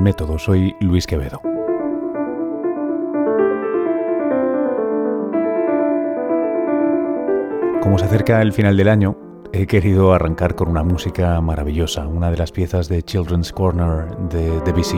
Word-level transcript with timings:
Método, 0.00 0.38
soy 0.38 0.74
Luis 0.80 1.06
Quevedo. 1.06 1.42
Como 7.82 7.98
se 7.98 8.06
acerca 8.06 8.40
el 8.40 8.54
final 8.54 8.78
del 8.78 8.88
año, 8.88 9.18
he 9.52 9.66
querido 9.66 10.14
arrancar 10.14 10.54
con 10.54 10.68
una 10.68 10.82
música 10.82 11.38
maravillosa, 11.42 12.06
una 12.06 12.30
de 12.30 12.38
las 12.38 12.50
piezas 12.50 12.88
de 12.88 13.02
Children's 13.02 13.52
Corner 13.52 14.16
de 14.30 14.62
Debussy. 14.62 14.96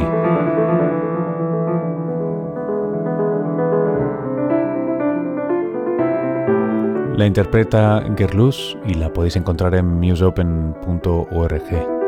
La 7.16 7.27
interpreta 7.27 8.05
Gerlus 8.16 8.79
y 8.87 8.95
la 8.95 9.12
podéis 9.12 9.34
encontrar 9.34 9.74
en 9.74 9.98
museopen.org. 9.98 12.02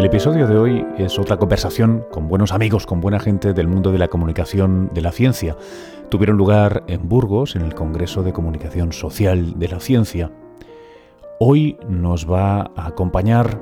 El 0.00 0.06
episodio 0.06 0.46
de 0.46 0.56
hoy 0.56 0.86
es 0.96 1.18
otra 1.18 1.36
conversación 1.36 2.06
con 2.10 2.26
buenos 2.26 2.52
amigos, 2.52 2.86
con 2.86 3.02
buena 3.02 3.20
gente 3.20 3.52
del 3.52 3.68
mundo 3.68 3.92
de 3.92 3.98
la 3.98 4.08
comunicación 4.08 4.88
de 4.94 5.02
la 5.02 5.12
ciencia. 5.12 5.58
Tuvieron 6.08 6.38
lugar 6.38 6.84
en 6.86 7.06
Burgos, 7.06 7.54
en 7.54 7.60
el 7.60 7.74
Congreso 7.74 8.22
de 8.22 8.32
Comunicación 8.32 8.94
Social 8.94 9.58
de 9.58 9.68
la 9.68 9.78
Ciencia. 9.78 10.32
Hoy 11.38 11.76
nos 11.86 12.26
va 12.26 12.70
a 12.74 12.86
acompañar 12.86 13.60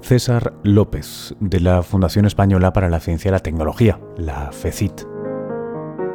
César 0.00 0.52
López, 0.62 1.34
de 1.40 1.58
la 1.58 1.82
Fundación 1.82 2.24
Española 2.24 2.72
para 2.72 2.88
la 2.88 3.00
Ciencia 3.00 3.30
y 3.30 3.32
la 3.32 3.40
Tecnología, 3.40 3.98
la 4.16 4.52
FECIT. 4.52 5.09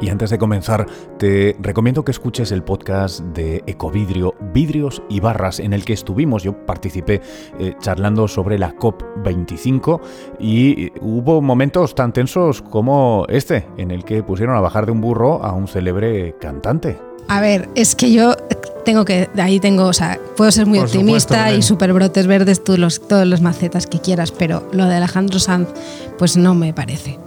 Y 0.00 0.10
antes 0.10 0.28
de 0.28 0.38
comenzar, 0.38 0.86
te 1.18 1.56
recomiendo 1.58 2.04
que 2.04 2.10
escuches 2.10 2.52
el 2.52 2.62
podcast 2.62 3.20
de 3.20 3.62
Ecovidrio, 3.66 4.34
Vidrios 4.52 5.02
y 5.08 5.20
Barras, 5.20 5.58
en 5.58 5.72
el 5.72 5.86
que 5.86 5.94
estuvimos, 5.94 6.42
yo 6.42 6.66
participé 6.66 7.22
eh, 7.58 7.74
charlando 7.80 8.28
sobre 8.28 8.58
la 8.58 8.74
COP25 8.76 10.00
y 10.38 10.92
hubo 11.00 11.40
momentos 11.40 11.94
tan 11.94 12.12
tensos 12.12 12.60
como 12.60 13.24
este, 13.28 13.66
en 13.78 13.90
el 13.90 14.04
que 14.04 14.22
pusieron 14.22 14.54
a 14.56 14.60
bajar 14.60 14.84
de 14.84 14.92
un 14.92 15.00
burro 15.00 15.42
a 15.42 15.52
un 15.52 15.66
célebre 15.66 16.34
cantante. 16.38 16.98
A 17.28 17.40
ver, 17.40 17.68
es 17.74 17.96
que 17.96 18.12
yo 18.12 18.36
tengo 18.84 19.06
que, 19.06 19.30
ahí 19.38 19.60
tengo, 19.60 19.86
o 19.86 19.92
sea, 19.94 20.20
puedo 20.36 20.50
ser 20.52 20.66
muy 20.66 20.78
optimista 20.78 21.52
y 21.52 21.62
super 21.62 21.94
brotes 21.94 22.26
verdes, 22.26 22.62
tú 22.62 22.76
los, 22.76 23.00
todos 23.08 23.26
los 23.26 23.40
macetas 23.40 23.86
que 23.86 23.98
quieras, 23.98 24.30
pero 24.30 24.68
lo 24.72 24.84
de 24.84 24.96
Alejandro 24.96 25.38
Sanz, 25.38 25.68
pues 26.18 26.36
no 26.36 26.54
me 26.54 26.74
parece 26.74 27.18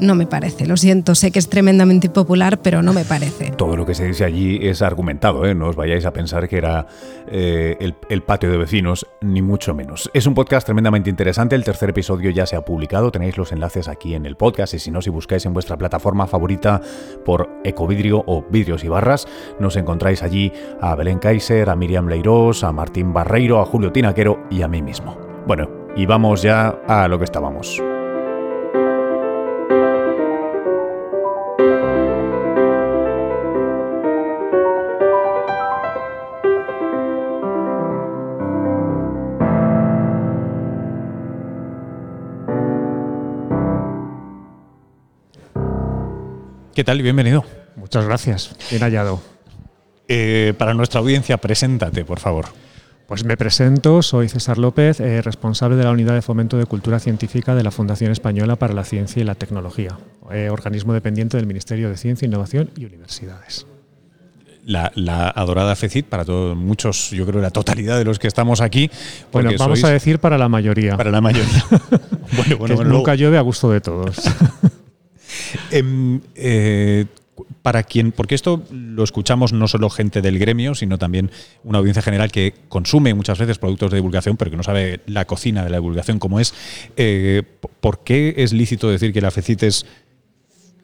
no 0.00 0.14
me 0.14 0.26
parece. 0.26 0.66
Lo 0.66 0.76
siento, 0.76 1.14
sé 1.14 1.30
que 1.30 1.38
es 1.38 1.48
tremendamente 1.48 2.08
impopular, 2.08 2.58
pero 2.58 2.82
no 2.82 2.92
me 2.92 3.04
parece. 3.04 3.50
Todo 3.52 3.76
lo 3.76 3.86
que 3.86 3.94
se 3.94 4.06
dice 4.06 4.24
allí 4.24 4.58
es 4.62 4.82
argumentado, 4.82 5.46
¿eh? 5.46 5.54
no 5.54 5.68
os 5.68 5.76
vayáis 5.76 6.04
a 6.06 6.12
pensar 6.12 6.48
que 6.48 6.56
era 6.56 6.86
eh, 7.28 7.76
el, 8.08 8.22
patio 8.22 8.50
de 8.50 8.58
vecinos, 8.58 9.06
ni 9.20 9.42
mucho 9.42 9.74
menos. 9.74 10.10
Es 10.14 10.26
un 10.26 10.34
podcast 10.34 10.64
tremendamente 10.64 11.10
interesante, 11.10 11.56
el 11.56 11.64
tercer 11.64 11.90
episodio 11.90 12.30
ya 12.30 12.46
se 12.46 12.56
ha 12.56 12.64
publicado, 12.64 13.10
tenéis 13.10 13.36
los 13.36 13.52
enlaces 13.52 13.88
aquí 13.88 14.14
en 14.14 14.26
el 14.26 14.36
podcast 14.36 14.74
y 14.74 14.78
si 14.78 14.90
no, 14.90 15.02
si 15.02 15.10
buscáis 15.10 15.46
en 15.46 15.52
vuestra 15.52 15.76
plataforma 15.76 16.26
favorita 16.26 16.80
por 17.24 17.48
Ecovidrio 17.64 18.24
o 18.26 18.42
Vidrios 18.50 18.84
y 18.84 18.88
Barras, 18.88 19.26
nos 19.58 19.76
encontráis 19.76 20.22
allí 20.22 20.52
a 20.80 20.94
Belén 20.94 21.18
Kaiser, 21.18 21.70
a 21.70 21.76
Miriam 21.76 22.08
Leirós, 22.08 22.64
a 22.64 22.72
Martín 22.72 23.12
Barreiro, 23.12 23.60
a 23.60 23.66
Julio 23.66 23.92
Tinaquero 23.92 24.46
y 24.50 24.62
a 24.62 24.68
mí 24.68 24.82
mismo. 24.82 25.18
Bueno, 25.46 25.68
y 25.96 26.06
vamos 26.06 26.42
ya 26.42 26.68
a 26.86 27.08
lo 27.08 27.18
que 27.18 27.24
estábamos. 27.24 27.82
¿Qué 46.74 46.84
tal 46.84 47.00
y 47.00 47.02
bienvenido? 47.02 47.44
Muchas 47.74 48.04
gracias, 48.04 48.54
bien 48.70 48.82
hallado. 48.82 49.20
Eh, 50.06 50.54
para 50.56 50.72
nuestra 50.72 51.00
audiencia, 51.00 51.36
preséntate, 51.36 52.04
por 52.04 52.20
favor. 52.20 52.46
Pues 53.08 53.24
me 53.24 53.36
presento, 53.36 54.02
soy 54.02 54.28
César 54.28 54.56
López, 54.56 55.00
eh, 55.00 55.20
responsable 55.20 55.74
de 55.74 55.82
la 55.82 55.90
Unidad 55.90 56.14
de 56.14 56.22
Fomento 56.22 56.58
de 56.58 56.66
Cultura 56.66 57.00
Científica 57.00 57.56
de 57.56 57.64
la 57.64 57.72
Fundación 57.72 58.12
Española 58.12 58.54
para 58.54 58.72
la 58.72 58.84
Ciencia 58.84 59.20
y 59.20 59.24
la 59.24 59.34
Tecnología, 59.34 59.98
eh, 60.30 60.48
organismo 60.48 60.92
dependiente 60.92 61.36
del 61.36 61.46
Ministerio 61.46 61.88
de 61.90 61.96
Ciencia, 61.96 62.26
Innovación 62.26 62.70
y 62.76 62.84
Universidades. 62.84 63.66
La, 64.64 64.92
adorada 65.30 65.74
FECIT 65.74 66.06
para 66.06 66.24
todos, 66.24 66.56
muchos, 66.56 67.10
yo 67.10 67.26
creo 67.26 67.40
la 67.40 67.50
totalidad 67.50 67.98
de 67.98 68.04
los 68.04 68.20
que 68.20 68.28
estamos 68.28 68.60
aquí. 68.60 68.88
Bueno, 69.32 69.50
vamos 69.58 69.82
a 69.82 69.90
decir 69.90 70.20
para 70.20 70.38
la 70.38 70.48
mayoría. 70.48 70.96
Para 70.96 71.10
la 71.10 71.20
mayoría. 71.20 71.64
bueno, 72.36 72.56
bueno, 72.58 72.84
nunca 72.84 73.16
llueve 73.16 73.38
a 73.38 73.40
gusto 73.40 73.72
de 73.72 73.80
todos. 73.80 74.22
Em, 75.70 76.20
eh, 76.34 77.06
para 77.62 77.82
quien, 77.82 78.12
porque 78.12 78.34
esto 78.34 78.62
lo 78.70 79.04
escuchamos 79.04 79.52
no 79.52 79.68
solo 79.68 79.90
gente 79.90 80.22
del 80.22 80.38
gremio, 80.38 80.74
sino 80.74 80.98
también 80.98 81.30
una 81.64 81.78
audiencia 81.78 82.02
general 82.02 82.30
que 82.30 82.54
consume 82.68 83.14
muchas 83.14 83.38
veces 83.38 83.58
productos 83.58 83.90
de 83.90 83.96
divulgación, 83.96 84.36
pero 84.36 84.50
que 84.50 84.56
no 84.56 84.62
sabe 84.62 85.00
la 85.06 85.24
cocina 85.24 85.64
de 85.64 85.70
la 85.70 85.78
divulgación 85.78 86.18
como 86.18 86.40
es. 86.40 86.54
Eh, 86.96 87.42
¿Por 87.80 88.00
qué 88.00 88.34
es 88.38 88.52
lícito 88.52 88.90
decir 88.90 89.12
que 89.12 89.20
la 89.20 89.30
FECIT 89.30 89.62
es 89.62 89.86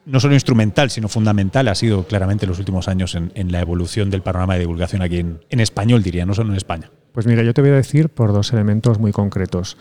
no 0.05 0.21
solo 0.21 0.35
instrumental, 0.35 0.91
sino 0.91 1.09
fundamental, 1.09 1.67
ha 1.69 1.75
sido 1.75 2.07
claramente 2.07 2.45
en 2.45 2.51
los 2.51 2.59
últimos 2.61 2.87
años 2.87 3.17
en, 3.17 3.53
la 3.53 3.61
evolución 3.61 4.09
del 4.09 4.23
panorama 4.23 4.55
de 4.55 4.61
divulgación 4.61 5.03
aquí 5.03 5.19
en, 5.19 5.41
en 5.51 5.61
español, 5.61 6.03
diría, 6.03 6.25
no 6.25 6.33
solo 6.33 6.51
en 6.51 6.57
España? 6.57 6.91
Pues 7.13 7.27
mira, 7.27 7.43
yo 7.43 7.53
te 7.55 7.61
voy 7.61 7.71
a 7.71 7.75
decir 7.75 8.09
por 8.09 8.33
dos 8.33 8.53
elementos 8.53 9.01
muy 9.01 9.11
concretos. 9.11 9.77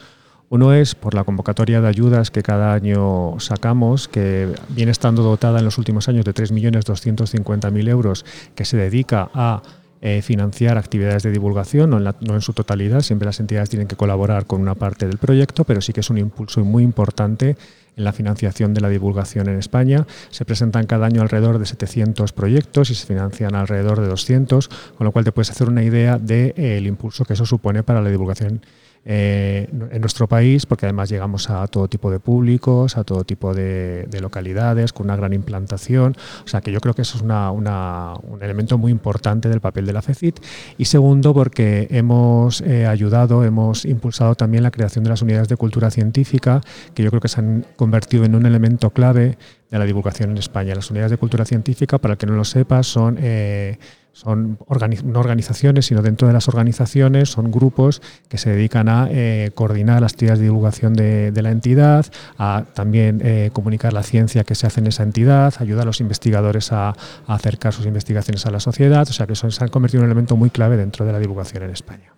Uno 0.49 0.73
es 0.73 0.93
por 0.93 1.15
la 1.15 1.23
convocatoria 1.23 1.81
de 1.81 1.87
ayudas 1.87 2.29
que 2.29 2.43
cada 2.43 2.73
año 2.73 3.39
sacamos, 3.39 4.07
que 4.07 4.53
viene 4.69 4.91
estando 4.91 5.23
dotada 5.23 5.59
en 5.59 5.65
los 5.65 5.77
últimos 5.77 6.07
años 6.07 6.23
de 6.23 6.33
3.250.000 6.33 7.89
euros, 7.89 8.25
que 8.53 8.65
se 8.65 8.77
dedica 8.77 9.29
a 9.33 9.63
eh, 10.01 10.21
financiar 10.21 10.77
actividades 10.77 11.23
de 11.23 11.31
divulgación, 11.31 11.89
no 11.89 12.35
en, 12.35 12.41
su 12.41 12.53
totalidad, 12.53 13.01
siempre 13.01 13.25
las 13.25 13.39
entidades 13.39 13.69
tienen 13.69 13.87
que 13.87 13.95
colaborar 13.95 14.45
con 14.45 14.61
una 14.61 14.75
parte 14.75 15.07
del 15.07 15.17
proyecto, 15.17 15.63
pero 15.63 15.81
sí 15.81 15.93
que 15.93 16.01
es 16.01 16.09
un 16.11 16.19
impulso 16.19 16.63
muy 16.63 16.83
importante 16.83 17.57
en 17.97 18.03
la 18.03 18.13
financiación 18.13 18.75
de 18.75 18.81
la 18.81 18.89
divulgación 18.89 19.49
en 19.49 19.57
España. 19.57 20.05
Se 20.29 20.45
presentan 20.45 20.85
cada 20.85 21.07
año 21.07 21.23
alrededor 21.23 21.57
de 21.57 21.65
700 21.65 22.33
proyectos 22.33 22.91
y 22.91 22.95
se 22.95 23.07
financian 23.07 23.55
alrededor 23.55 23.99
de 23.99 24.07
200, 24.07 24.67
con 24.95 25.05
lo 25.05 25.11
cual 25.11 25.25
te 25.25 25.31
puedes 25.31 25.49
hacer 25.49 25.69
una 25.69 25.81
idea 25.81 26.19
del 26.19 26.53
de, 26.53 26.77
eh, 26.77 26.81
impulso 26.85 27.25
que 27.25 27.33
eso 27.33 27.47
supone 27.47 27.81
para 27.81 28.01
la 28.01 28.09
divulgación 28.09 28.61
eh, 29.07 29.69
en 29.71 30.01
nuestro 30.01 30.27
país, 30.27 30.65
porque 30.65 30.87
además 30.87 31.09
llegamos 31.09 31.51
a 31.51 31.67
todo 31.67 31.87
tipo 31.87 32.09
de 32.09 32.19
públicos, 32.19 32.97
a 32.97 33.03
todo 33.03 33.23
tipo 33.23 33.53
de, 33.53 34.07
localidades, 34.19 34.93
con 34.93 35.05
una 35.05 35.15
gran 35.15 35.31
implantación. 35.31 36.15
O 36.43 36.47
sea 36.47 36.61
que 36.61 36.71
yo 36.71 36.79
creo 36.79 36.95
que 36.95 37.03
eso 37.03 37.17
es 37.17 37.23
un 37.23 38.39
elemento 38.41 38.79
muy 38.79 38.91
importante 38.91 39.47
del 39.47 39.61
papel 39.61 39.85
de 39.85 39.93
la 39.93 40.01
FECIT. 40.01 40.39
Y 40.79 40.85
segundo, 40.85 41.35
porque 41.35 41.87
hemos 41.91 42.61
eh, 42.61 42.87
ayudado, 42.87 43.43
hemos 43.43 43.85
impulsado 43.85 44.33
también 44.33 44.63
la 44.63 44.71
creación 44.71 45.03
de 45.03 45.11
las 45.11 45.21
unidades 45.21 45.49
de 45.49 45.55
cultura 45.55 45.91
científica, 45.91 46.61
que 46.95 47.03
yo 47.03 47.11
creo 47.11 47.21
que 47.21 47.27
se 47.27 47.41
han 47.41 47.63
convertido 47.75 48.25
en 48.25 48.33
un 48.33 48.47
elemento 48.47 48.89
clave 48.89 49.37
de 49.69 49.79
la 49.79 49.85
divulgación 49.85 50.31
en 50.31 50.37
España. 50.37 50.73
Las 50.73 50.89
unidades 50.89 51.11
de 51.11 51.17
cultura 51.17 51.45
científica, 51.45 51.99
para 51.99 52.13
el 52.13 52.17
que 52.17 52.25
no 52.25 52.33
lo 52.33 52.43
sepa, 52.43 52.81
son... 52.81 53.17
Eh, 53.21 53.77
son 54.15 54.57
no 55.03 55.19
organizaciones, 55.19 55.87
sino 55.87 56.01
dentro 56.01 56.29
de 56.29 56.33
las 56.33 56.47
organizaciones 56.47 57.29
son 57.29 57.51
grupos 57.51 58.01
que 58.29 58.37
se 58.37 58.49
dedican 58.49 58.87
a 58.87 59.09
eh, 59.11 59.51
coordinar 59.53 60.01
las 60.01 60.13
actividades 60.13 60.39
de 60.39 60.45
divulgación 60.45 60.93
de, 60.93 61.33
la 61.41 61.51
entidad, 61.51 62.05
a 62.37 62.63
también 62.73 63.21
eh, 63.21 63.49
comunicar 63.51 63.91
la 63.91 64.03
ciencia 64.03 64.45
que 64.45 64.55
se 64.55 64.67
hace 64.67 64.79
en 64.79 64.87
esa 64.87 65.03
entidad, 65.03 65.53
ayudar 65.59 65.83
a 65.83 65.85
los 65.87 65.99
investigadores 65.99 66.71
a, 66.71 66.95
acercar 67.27 67.73
sus 67.73 67.85
investigaciones 67.85 68.45
a 68.45 68.51
la 68.51 68.61
sociedad, 68.61 69.05
o 69.07 69.11
sea 69.11 69.27
que 69.27 69.35
se 69.35 69.47
han 69.59 69.69
convertido 69.69 70.01
en 70.01 70.05
un 70.05 70.11
elemento 70.11 70.37
muy 70.37 70.49
clave 70.49 70.77
dentro 70.77 71.05
de 71.05 71.11
la 71.11 71.19
divulgación 71.19 71.63
en 71.63 71.71
España. 71.71 72.13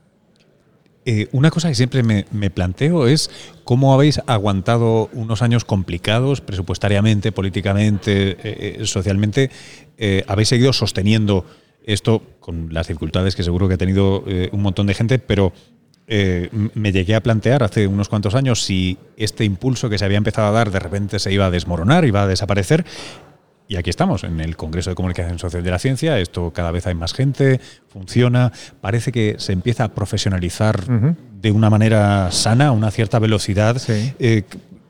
Eh, 1.04 1.30
una 1.32 1.50
cosa 1.50 1.68
que 1.70 1.76
siempre 1.76 2.04
me, 2.04 2.50
planteo 2.52 3.08
es 3.08 3.32
cómo 3.64 3.96
habéis 3.96 4.22
aguantado 4.28 5.10
unos 5.14 5.42
años 5.42 5.66
complicados 5.66 6.42
presupuestariamente, 6.42 7.32
políticamente, 7.32 8.86
socialmente. 8.86 9.50
habéis 10.28 10.50
seguido 10.50 10.74
sosteniendo 10.74 11.46
esto 11.88 12.22
con 12.40 12.74
las 12.74 12.88
dificultades 12.88 13.36
que 13.36 13.44
seguro 13.44 13.68
que 13.68 13.76
ha 13.76 13.78
tenido 13.78 14.24
eh, 14.28 14.50
un 14.52 14.62
montón 14.62 14.86
de 14.88 14.94
gente, 14.94 15.18
pero 15.20 15.54
eh, 16.06 16.50
me 16.74 16.92
llegué 16.92 17.16
a 17.16 17.24
plantear 17.24 17.64
hace 17.64 17.88
unos 17.88 18.10
cuantos 18.10 18.36
años 18.36 18.62
si 18.64 18.98
este 19.16 19.46
impulso 19.46 19.90
que 19.90 19.98
se 19.98 20.06
había 20.06 20.18
empezado 20.18 20.48
a 20.48 20.52
dar 20.52 20.70
de 20.70 20.80
repente 20.80 21.18
se 21.18 21.34
iba 21.34 21.46
a 21.46 21.52
desmoronar, 21.52 22.06
iba 22.06 22.24
a 22.24 22.28
desaparecer. 22.28 22.86
Y 23.70 23.76
aquí 23.76 23.90
estamos, 23.90 24.24
en 24.24 24.40
el 24.40 24.56
Congreso 24.56 24.90
de 24.90 24.96
Comunicación 24.96 25.40
Social 25.40 25.64
de 25.64 25.72
la 25.72 25.80
Ciencia. 25.80 26.20
Esto 26.20 26.52
cada 26.52 26.72
vez 26.72 26.88
hay 26.88 26.96
más 26.96 27.14
gente, 27.14 27.60
funciona. 27.90 28.54
Parece 28.80 29.12
que 29.12 29.36
se 29.40 29.52
empieza 29.52 29.86
a 29.86 29.88
profesionalizar 29.90 30.86
de 30.86 31.52
una 31.52 31.70
manera 31.70 32.32
sana, 32.32 32.68
a 32.68 32.72
una 32.72 32.92
cierta 32.92 33.20
velocidad. 33.20 33.76
Eh, 33.90 34.44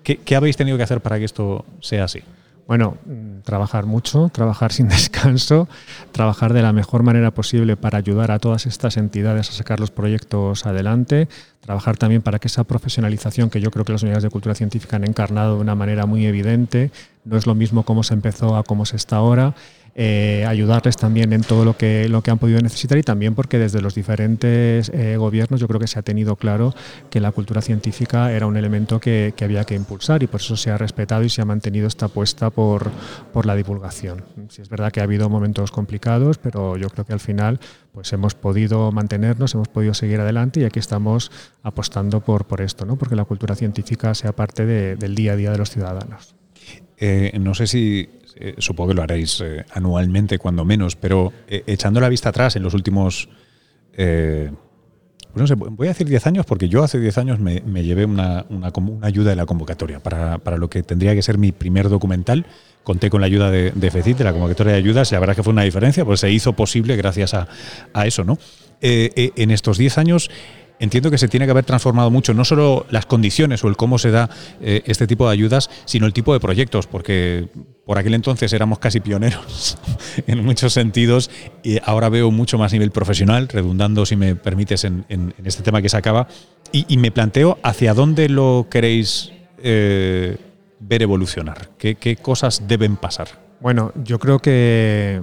¿qué, 0.04 0.18
¿Qué 0.18 0.36
habéis 0.36 0.58
tenido 0.58 0.78
que 0.78 0.84
hacer 0.84 1.02
para 1.02 1.18
que 1.18 1.26
esto 1.26 1.66
sea 1.80 2.04
así? 2.04 2.22
Bueno, 2.68 2.98
mm, 3.06 3.44
trabajar 3.44 3.86
mucho, 3.86 4.30
trabajar 4.30 4.74
sin 4.74 4.88
descanso, 4.90 5.70
trabajar 6.12 6.54
de 6.54 6.62
la 6.62 6.74
mejor 6.74 7.02
manera 7.02 7.32
posible 7.32 7.78
para 7.78 7.98
ayudar 7.98 8.32
a 8.32 8.40
todas 8.40 8.66
estas 8.66 8.98
entidades 8.98 9.50
a 9.50 9.54
sacar 9.54 9.80
los 9.80 9.90
proyectos 9.90 10.66
adelante, 10.66 11.30
trabajar 11.62 11.96
también 11.96 12.22
para 12.22 12.40
que 12.40 12.50
esa 12.50 12.66
profesionalización 12.66 13.50
que 13.50 13.62
yo 13.62 13.72
creo 13.72 13.86
que 13.86 13.94
las 13.94 14.04
unidades 14.04 14.24
de 14.24 14.30
cultura 14.30 14.54
científica 14.54 14.98
han 14.98 15.06
encarnado 15.06 15.56
de 15.56 15.62
una 15.62 15.76
manera 15.76 16.06
muy 16.06 16.26
evidente, 16.26 16.92
no 17.24 17.38
es 17.38 17.48
lo 17.48 17.56
mismo 17.56 17.84
cómo 17.84 18.04
se 18.04 18.14
empezó 18.14 18.58
a 18.58 18.64
cómo 18.64 18.86
se 18.86 18.98
está 18.98 19.16
ahora, 19.16 19.56
eh, 20.00 20.46
ayudarles 20.48 20.96
también 20.96 21.34
en 21.34 21.42
todo 21.42 21.66
lo 21.66 21.76
que, 21.76 22.08
lo 22.08 22.22
que 22.22 22.30
han 22.30 22.38
podido 22.38 22.62
necesitar 22.62 23.00
y 23.00 23.02
también 23.02 23.34
porque 23.34 23.58
desde 23.58 23.82
los 23.82 23.96
diferentes 23.96 24.90
eh, 24.90 25.18
gobiernos 25.18 25.60
yo 25.60 25.68
creo 25.68 25.80
que 25.80 25.88
se 25.88 25.98
ha 25.98 26.04
tenido 26.04 26.36
claro 26.36 26.76
que 27.10 27.20
la 27.20 27.32
cultura 27.32 27.64
científica 27.64 28.32
era 28.32 28.46
un 28.46 28.58
elemento 28.58 29.00
que, 29.00 29.34
había 29.42 29.64
que 29.64 29.74
impulsar 29.74 30.22
y 30.22 30.28
por 30.28 30.40
eso 30.40 30.56
se 30.56 30.70
ha 30.70 30.78
respetado 30.78 31.24
y 31.24 31.30
se 31.30 31.42
ha 31.42 31.46
mantenido 31.46 31.88
esta 31.88 32.06
apuesta 32.06 32.52
por, 32.52 32.92
por 33.34 33.48
la 33.48 33.56
divulgación. 33.56 34.24
Sí, 34.50 34.62
es 34.62 34.70
verdad 34.70 34.92
que 34.92 35.00
ha 35.00 35.04
habido 35.04 35.30
momentos 35.30 35.72
complicados, 35.72 36.38
pero 36.38 36.78
yo 36.78 36.90
creo 36.92 37.06
que 37.06 37.14
al 37.14 37.20
final 37.20 37.60
pues 37.92 38.14
hemos 38.14 38.36
podido 38.36 38.92
mantenernos, 38.92 39.56
hemos 39.56 39.68
podido 39.68 39.96
seguir 39.96 40.20
adelante 40.20 40.60
y 40.60 40.66
aquí 40.66 40.78
estamos 40.78 41.32
apostando 41.64 42.22
por, 42.22 42.46
por 42.46 42.62
esto, 42.62 42.86
¿no? 42.86 42.98
porque 42.98 43.16
la 43.16 43.26
cultura 43.26 43.56
científica 43.56 44.14
sea 44.14 44.32
parte 44.32 44.68
del 44.68 45.16
día 45.16 45.32
a 45.32 45.36
día 45.36 45.52
de 45.52 45.58
los 45.58 45.72
ciudadanos. 45.72 46.37
Eh, 47.00 47.38
no 47.40 47.54
sé 47.54 47.68
si 47.68 48.10
eh, 48.36 48.56
supongo 48.58 48.90
que 48.90 48.96
lo 48.96 49.04
haréis 49.04 49.42
eh, 49.42 49.66
anualmente 49.72 50.40
cuando 50.40 50.66
menos, 50.66 50.96
pero 50.96 51.32
echando 51.48 52.00
la 52.00 52.10
vista 52.10 52.30
atrás 52.30 52.56
en 52.56 52.64
los 52.64 52.74
últimos, 52.74 53.30
pues 53.96 54.52
no 55.36 55.48
sé, 55.48 55.56
voy 55.56 55.88
a 55.88 55.92
decir 55.92 56.08
10 56.08 56.28
años 56.28 56.46
porque 56.46 56.70
yo 56.70 56.84
hace 56.84 57.00
10 57.00 57.18
años 57.20 57.40
me, 57.40 57.62
llevé 57.84 58.06
una, 58.06 58.46
una, 58.50 58.72
ayuda 59.02 59.32
de 59.32 59.36
la 59.36 59.46
convocatoria 59.46 60.00
para, 60.00 60.40
para, 60.40 60.58
lo 60.58 60.70
que 60.70 60.84
tendría 60.84 61.14
que 61.14 61.22
ser 61.22 61.38
mi 61.38 61.52
primer 61.52 61.90
documental. 61.90 62.46
Conté 62.84 63.10
con 63.10 63.22
la 63.22 63.28
ayuda 63.28 63.52
de, 63.52 63.72
de 63.72 63.92
FECIT, 63.92 64.18
de 64.18 64.24
la 64.24 64.32
convocatoria 64.32 64.74
de 64.74 64.80
ayudas, 64.80 65.12
y 65.12 65.16
la 65.16 65.20
verdad 65.20 65.34
es 65.34 65.38
que 65.38 65.44
fue 65.44 65.54
una 65.54 65.64
diferencia, 65.64 66.06
pues 66.06 66.22
se 66.22 66.32
hizo 66.32 66.54
posible 66.54 66.96
gracias 66.96 67.34
a, 67.34 67.48
a 67.94 68.08
eso, 68.08 68.24
¿no? 68.24 68.38
en 68.80 69.50
estos 69.50 69.80
10 69.80 69.98
años 69.98 70.30
entiendo 70.80 71.12
que 71.12 71.18
se 71.18 71.28
tiene 71.28 71.46
que 71.46 71.52
haber 71.52 71.66
transformado 71.66 72.12
mucho, 72.12 72.34
no 72.34 72.46
solo 72.46 72.86
las 72.90 73.06
condiciones 73.06 73.64
o 73.64 73.68
el 73.68 73.76
cómo 73.76 73.98
se 73.98 74.12
da 74.12 74.30
eh, 74.62 74.84
este 74.86 75.08
tipo 75.08 75.28
de 75.28 75.34
ayudas, 75.34 75.70
sino 75.86 76.06
el 76.06 76.14
tipo 76.14 76.34
de 76.34 76.40
proyectos, 76.40 76.88
porque 76.88 77.48
por 77.86 77.98
aquel 77.98 78.14
entonces 78.14 78.52
éramos 78.54 78.80
casi 78.80 79.00
pioneros 79.00 79.78
en 80.28 80.44
muchos 80.44 80.74
sentidos 80.74 81.30
y 81.64 81.80
ahora 81.84 82.10
veo 82.10 82.32
mucho 82.32 82.58
más 82.58 82.74
nivel 82.74 82.92
profesional, 82.92 83.48
redundando, 83.48 84.06
si 84.06 84.16
me 84.16 84.36
permites, 84.36 84.84
en, 84.84 85.06
este 85.44 85.64
tema 85.64 85.82
que 85.82 85.90
se 85.90 85.98
acaba, 85.98 86.28
y, 86.72 86.98
me 86.98 87.12
planteo 87.12 87.60
hacia 87.64 87.94
dónde 87.94 88.28
lo 88.28 88.68
queréis 88.70 89.32
eh, 89.60 90.38
ver 90.80 91.02
evolucionar, 91.02 91.70
qué 91.78 92.18
cosas 92.22 92.68
deben 92.68 92.98
pasar. 92.98 93.48
Bueno, 93.60 93.92
yo 94.04 94.20
creo 94.20 94.40
que 94.40 95.22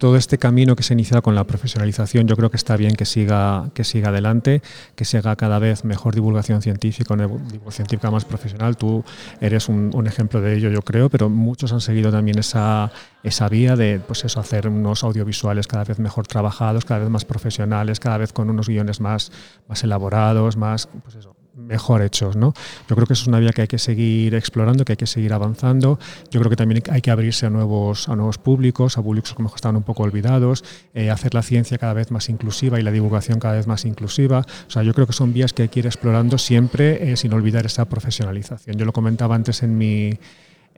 todo 0.00 0.16
este 0.16 0.38
camino 0.38 0.76
que 0.76 0.82
se 0.82 0.94
inicia 0.94 1.20
con 1.20 1.34
la 1.34 1.44
profesionalización, 1.44 2.26
yo 2.26 2.34
creo 2.34 2.50
que 2.50 2.56
está 2.56 2.74
bien 2.78 2.96
que 2.96 3.04
siga, 3.04 3.70
que 3.74 3.84
siga 3.84 4.08
adelante, 4.08 4.62
que 4.96 5.04
se 5.04 5.18
haga 5.18 5.36
cada 5.36 5.58
vez 5.58 5.84
mejor 5.84 6.14
divulgación 6.14 6.62
científica, 6.62 7.12
una 7.12 7.24
divulgación 7.24 7.70
científica 7.70 8.10
más 8.10 8.24
profesional. 8.24 8.78
Tú 8.78 9.04
eres 9.42 9.68
un, 9.68 10.06
ejemplo 10.06 10.40
de 10.40 10.56
ello, 10.56 10.70
yo 10.70 10.80
creo, 10.80 11.10
pero 11.10 11.28
muchos 11.28 11.74
han 11.74 11.82
seguido 11.82 12.10
también 12.10 12.38
esa, 12.38 12.90
esa 13.22 13.50
vía 13.50 13.76
de 13.76 14.00
pues 14.00 14.24
eso, 14.24 14.40
hacer 14.40 14.68
unos 14.68 15.04
audiovisuales 15.04 15.66
cada 15.66 15.84
vez 15.84 15.98
mejor 15.98 16.26
trabajados, 16.26 16.86
cada 16.86 17.00
vez 17.00 17.10
más 17.10 17.26
profesionales, 17.26 18.00
cada 18.00 18.16
vez 18.16 18.32
con 18.32 18.48
unos 18.48 18.70
guiones 18.70 19.02
más, 19.02 19.30
más 19.68 19.84
elaborados, 19.84 20.56
más, 20.56 20.88
pues 21.04 21.16
eso, 21.16 21.36
mejor 21.66 22.02
hechos. 22.02 22.36
¿no? 22.36 22.52
Yo 22.88 22.96
creo 22.96 23.06
que 23.06 23.14
eso 23.14 23.22
es 23.22 23.28
una 23.28 23.38
vía 23.38 23.50
que 23.50 23.62
hay 23.62 23.68
que 23.68 23.78
seguir 23.78 24.34
explorando, 24.34 24.84
que 24.84 24.92
hay 24.92 24.96
que 24.96 25.06
seguir 25.06 25.32
avanzando. 25.32 25.98
Yo 26.30 26.40
creo 26.40 26.50
que 26.50 26.56
también 26.56 26.82
hay 26.90 27.00
que 27.00 27.10
abrirse 27.10 27.46
a 27.46 27.50
nuevos, 27.50 28.08
a 28.08 28.16
nuevos 28.16 28.38
públicos, 28.38 28.98
a 28.98 29.02
públicos 29.02 29.34
que 29.34 29.42
mejor 29.42 29.56
estaban 29.56 29.76
un 29.76 29.82
poco 29.82 30.02
olvidados, 30.02 30.64
eh, 30.94 31.10
hacer 31.10 31.34
la 31.34 31.42
ciencia 31.42 31.78
cada 31.78 31.92
vez 31.92 32.10
más 32.10 32.28
inclusiva 32.28 32.80
y 32.80 32.82
la 32.82 32.90
divulgación 32.90 33.38
cada 33.38 33.54
vez 33.54 33.66
más 33.66 33.84
inclusiva. 33.84 34.44
O 34.68 34.70
sea, 34.70 34.82
yo 34.82 34.94
creo 34.94 35.06
que 35.06 35.12
son 35.12 35.32
vías 35.32 35.52
que 35.52 35.62
hay 35.62 35.68
que 35.68 35.80
ir 35.80 35.86
explorando 35.86 36.38
siempre 36.38 37.12
eh, 37.12 37.16
sin 37.16 37.32
olvidar 37.32 37.66
esa 37.66 37.84
profesionalización. 37.86 38.76
Yo 38.76 38.84
lo 38.84 38.92
comentaba 38.92 39.34
antes 39.34 39.62
en 39.62 39.76
mi 39.76 40.18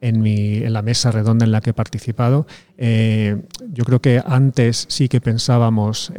en, 0.02 0.20
mi, 0.20 0.56
en, 0.58 0.74
la 0.74 0.82
mesa 0.82 1.10
redonda 1.10 1.46
en 1.46 1.52
la 1.52 1.62
que 1.62 1.70
he 1.70 1.74
participado, 1.74 2.46
eh, 2.76 3.42
yo 3.70 3.84
creo 3.84 4.02
que 4.02 4.22
antes 4.24 4.84
sí 4.88 5.08
que 5.08 5.22
pensábamos, 5.22 6.12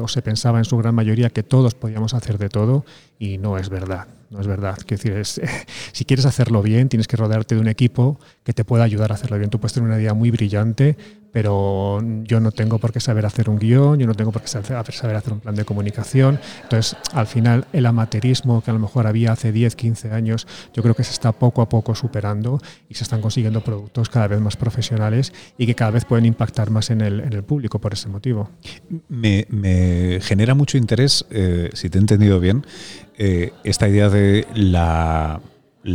o 0.00 0.08
se 0.08 0.22
pensaba 0.22 0.58
en 0.58 0.64
su 0.64 0.76
gran 0.76 0.94
mayoría, 0.94 1.30
que 1.30 1.42
todos 1.42 1.74
podíamos 1.74 2.14
hacer 2.14 2.38
de 2.38 2.48
todo 2.48 2.84
y 3.18 3.38
no 3.38 3.58
es 3.58 3.68
verdad. 3.68 4.06
No 4.30 4.40
es 4.40 4.46
verdad. 4.46 4.78
decir, 4.86 5.12
es, 5.12 5.40
si 5.92 6.04
quieres 6.04 6.24
hacerlo 6.24 6.62
bien, 6.62 6.88
tienes 6.88 7.08
que 7.08 7.16
rodearte 7.16 7.56
de 7.56 7.60
un 7.60 7.68
equipo 7.68 8.20
que 8.44 8.52
te 8.52 8.64
pueda 8.64 8.84
ayudar 8.84 9.10
a 9.10 9.16
hacerlo 9.16 9.36
bien. 9.38 9.50
Tú 9.50 9.58
puedes 9.58 9.72
tener 9.72 9.88
una 9.88 9.98
idea 9.98 10.14
muy 10.14 10.30
brillante, 10.30 10.96
pero 11.32 12.00
yo 12.22 12.40
no 12.40 12.52
tengo 12.52 12.78
por 12.78 12.92
qué 12.92 13.00
saber 13.00 13.26
hacer 13.26 13.50
un 13.50 13.58
guion, 13.58 13.98
yo 13.98 14.06
no 14.06 14.14
tengo 14.14 14.32
por 14.32 14.42
qué 14.42 14.48
saber 14.48 14.76
hacer 15.16 15.32
un 15.32 15.40
plan 15.40 15.54
de 15.54 15.64
comunicación. 15.64 16.38
Entonces, 16.62 16.96
al 17.12 17.26
final, 17.26 17.66
el 17.72 17.86
amateurismo 17.86 18.62
que 18.62 18.70
a 18.70 18.74
lo 18.74 18.80
mejor 18.80 19.06
había 19.06 19.32
hace 19.32 19.50
10, 19.50 19.74
15 19.74 20.12
años, 20.12 20.46
yo 20.74 20.82
creo 20.82 20.94
que 20.94 21.04
se 21.04 21.12
está 21.12 21.32
poco 21.32 21.62
a 21.62 21.68
poco 21.68 21.94
superando 21.94 22.60
y 22.88 22.94
se 22.94 23.04
están 23.04 23.20
consiguiendo 23.20 23.62
productos 23.62 24.08
cada 24.08 24.28
vez 24.28 24.40
más 24.40 24.56
profesionales 24.56 25.32
y 25.58 25.66
que 25.66 25.74
cada 25.74 25.90
vez 25.90 26.04
pueden 26.04 26.26
impactar 26.26 26.70
más 26.70 26.90
en 26.90 27.00
el, 27.00 27.20
en 27.20 27.32
el 27.32 27.42
público 27.42 27.80
por 27.80 27.92
ese 27.92 28.08
motivo. 28.08 28.50
Me, 29.08 29.46
genera 30.22 30.54
mucho 30.54 30.78
interés, 30.78 31.24
eh, 31.30 31.70
si 31.72 31.90
te 31.90 31.98
he 31.98 32.00
entendido 32.00 32.38
bien, 32.40 32.64
eh, 33.22 33.52
esta 33.64 33.86
idea 33.86 34.08
de 34.08 34.46
la, 34.54 35.42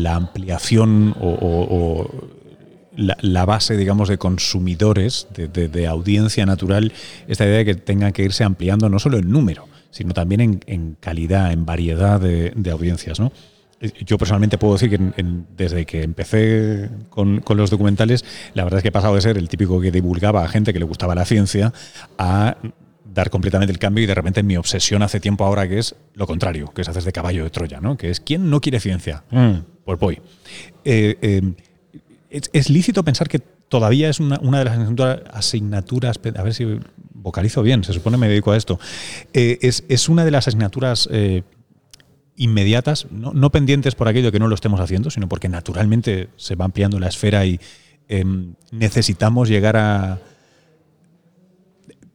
ampliación 0.08 1.16
o, 1.20 2.08
la, 2.96 3.46
base, 3.46 3.76
digamos, 3.76 4.10
de 4.10 4.20
consumidores, 4.20 5.28
de, 5.34 5.88
audiencia 5.88 6.46
natural, 6.46 6.94
esta 7.28 7.46
idea 7.46 7.58
de 7.58 7.66
que 7.66 7.74
tenga 7.74 8.12
que 8.12 8.22
irse 8.22 8.44
ampliando 8.44 8.90
no 8.90 9.00
solo 9.00 9.18
en 9.18 9.32
número, 9.32 9.68
sino 9.90 10.14
también 10.14 10.62
en, 10.68 10.98
calidad, 11.00 11.52
en 11.52 11.66
variedad 11.66 12.22
de, 12.22 12.70
audiencias, 12.72 13.20
¿no? 13.20 13.32
Eh, 13.82 13.92
yo 14.06 14.20
personalmente 14.20 14.60
puedo 14.60 14.74
decir 14.74 14.92
que 14.92 15.00
desde 15.58 15.88
que 15.88 16.04
empecé 16.04 16.92
con, 17.10 17.42
con, 17.42 17.58
los 17.58 17.72
documentales, 17.72 18.24
la 18.54 18.66
verdad 18.66 18.78
es 18.78 18.84
que 18.84 18.90
he 18.90 18.92
pasado 18.92 19.16
de 19.16 19.22
ser 19.22 19.40
el 19.40 19.50
típico 19.50 19.82
que 19.82 19.90
divulgaba 19.90 20.44
a 20.44 20.48
gente 20.48 20.74
que 20.74 20.80
le 20.80 20.86
gustaba 20.86 21.16
la 21.16 21.26
ciencia 21.26 21.74
a 22.20 22.56
dar 23.16 23.30
completamente 23.30 23.72
el 23.72 23.80
cambio 23.80 24.04
y 24.04 24.08
de 24.08 24.14
repente 24.14 24.44
mi 24.44 24.58
obsesión 24.58 25.02
hace 25.02 25.20
tiempo 25.20 25.46
ahora 25.46 25.68
que 25.68 25.80
es 25.80 25.96
lo 26.14 26.28
contrario, 26.28 26.72
que 26.76 26.82
es 26.82 26.90
hacer 26.90 27.02
de 27.02 27.14
caballo 27.14 27.46
de 27.46 27.50
Troya, 27.50 27.80
¿no? 27.80 27.98
Que 27.98 28.12
es 28.12 28.20
¿quién 28.20 28.50
no 28.50 28.60
quiere 28.60 28.80
ciencia? 28.80 29.24
Mm. 29.32 29.60
Pues 29.86 29.98
voy. 29.98 30.20
Eh, 30.84 31.18
eh, 31.22 31.54
es, 32.30 32.70
lícito 32.70 33.04
pensar 33.06 33.30
que 33.30 33.40
todavía 33.40 34.10
es 34.10 34.20
una, 34.20 34.38
de 34.38 34.66
las 34.66 34.78
asignaturas, 35.34 36.20
a 36.36 36.44
ver 36.44 36.54
si 36.54 36.80
vocalizo 37.14 37.64
bien, 37.64 37.86
se 37.86 37.94
supone 37.94 38.18
me 38.18 38.28
dedico 38.28 38.52
a 38.52 38.58
esto, 38.58 38.80
eh, 39.34 39.60
es, 39.62 40.10
una 40.10 40.26
de 40.26 40.32
las 40.32 40.50
asignaturas 40.50 41.10
inmediatas, 42.36 43.08
no, 43.12 43.32
no, 43.32 43.50
pendientes 43.50 43.96
por 43.96 44.10
aquello 44.10 44.34
que 44.34 44.40
no 44.40 44.50
lo 44.50 44.56
estemos 44.56 44.82
haciendo, 44.82 45.10
sino 45.10 45.30
porque 45.30 45.48
naturalmente 45.48 46.28
se 46.36 46.56
va 46.56 46.66
ampliando 46.66 47.00
la 47.00 47.08
esfera 47.08 47.46
y 47.46 47.62
em, 48.10 48.56
necesitamos 48.72 49.48
llegar 49.48 49.78
a 49.78 50.20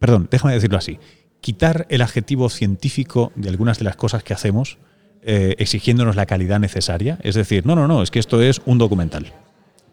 perdón, 0.01 0.29
déjame 0.31 0.55
decirlo 0.55 0.79
así, 0.79 0.99
quitar 1.41 1.87
el 1.91 2.03
adjetivo 2.03 2.49
científico 2.49 3.33
de 3.37 3.49
algunas 3.49 3.79
de 3.79 3.85
las 3.85 3.97
cosas 3.97 4.25
que 4.25 4.35
hacemos, 4.35 4.79
eh, 5.23 5.55
exigiéndonos 5.59 6.17
la 6.17 6.27
calidad 6.27 6.59
necesaria. 6.59 7.19
Es 7.23 7.35
decir, 7.35 7.67
no, 7.67 7.77
no, 7.77 7.87
no, 7.87 8.03
es 8.03 8.11
que 8.11 8.19
esto 8.19 8.43
es 8.43 8.61
un 8.65 8.79
documental, 8.79 9.33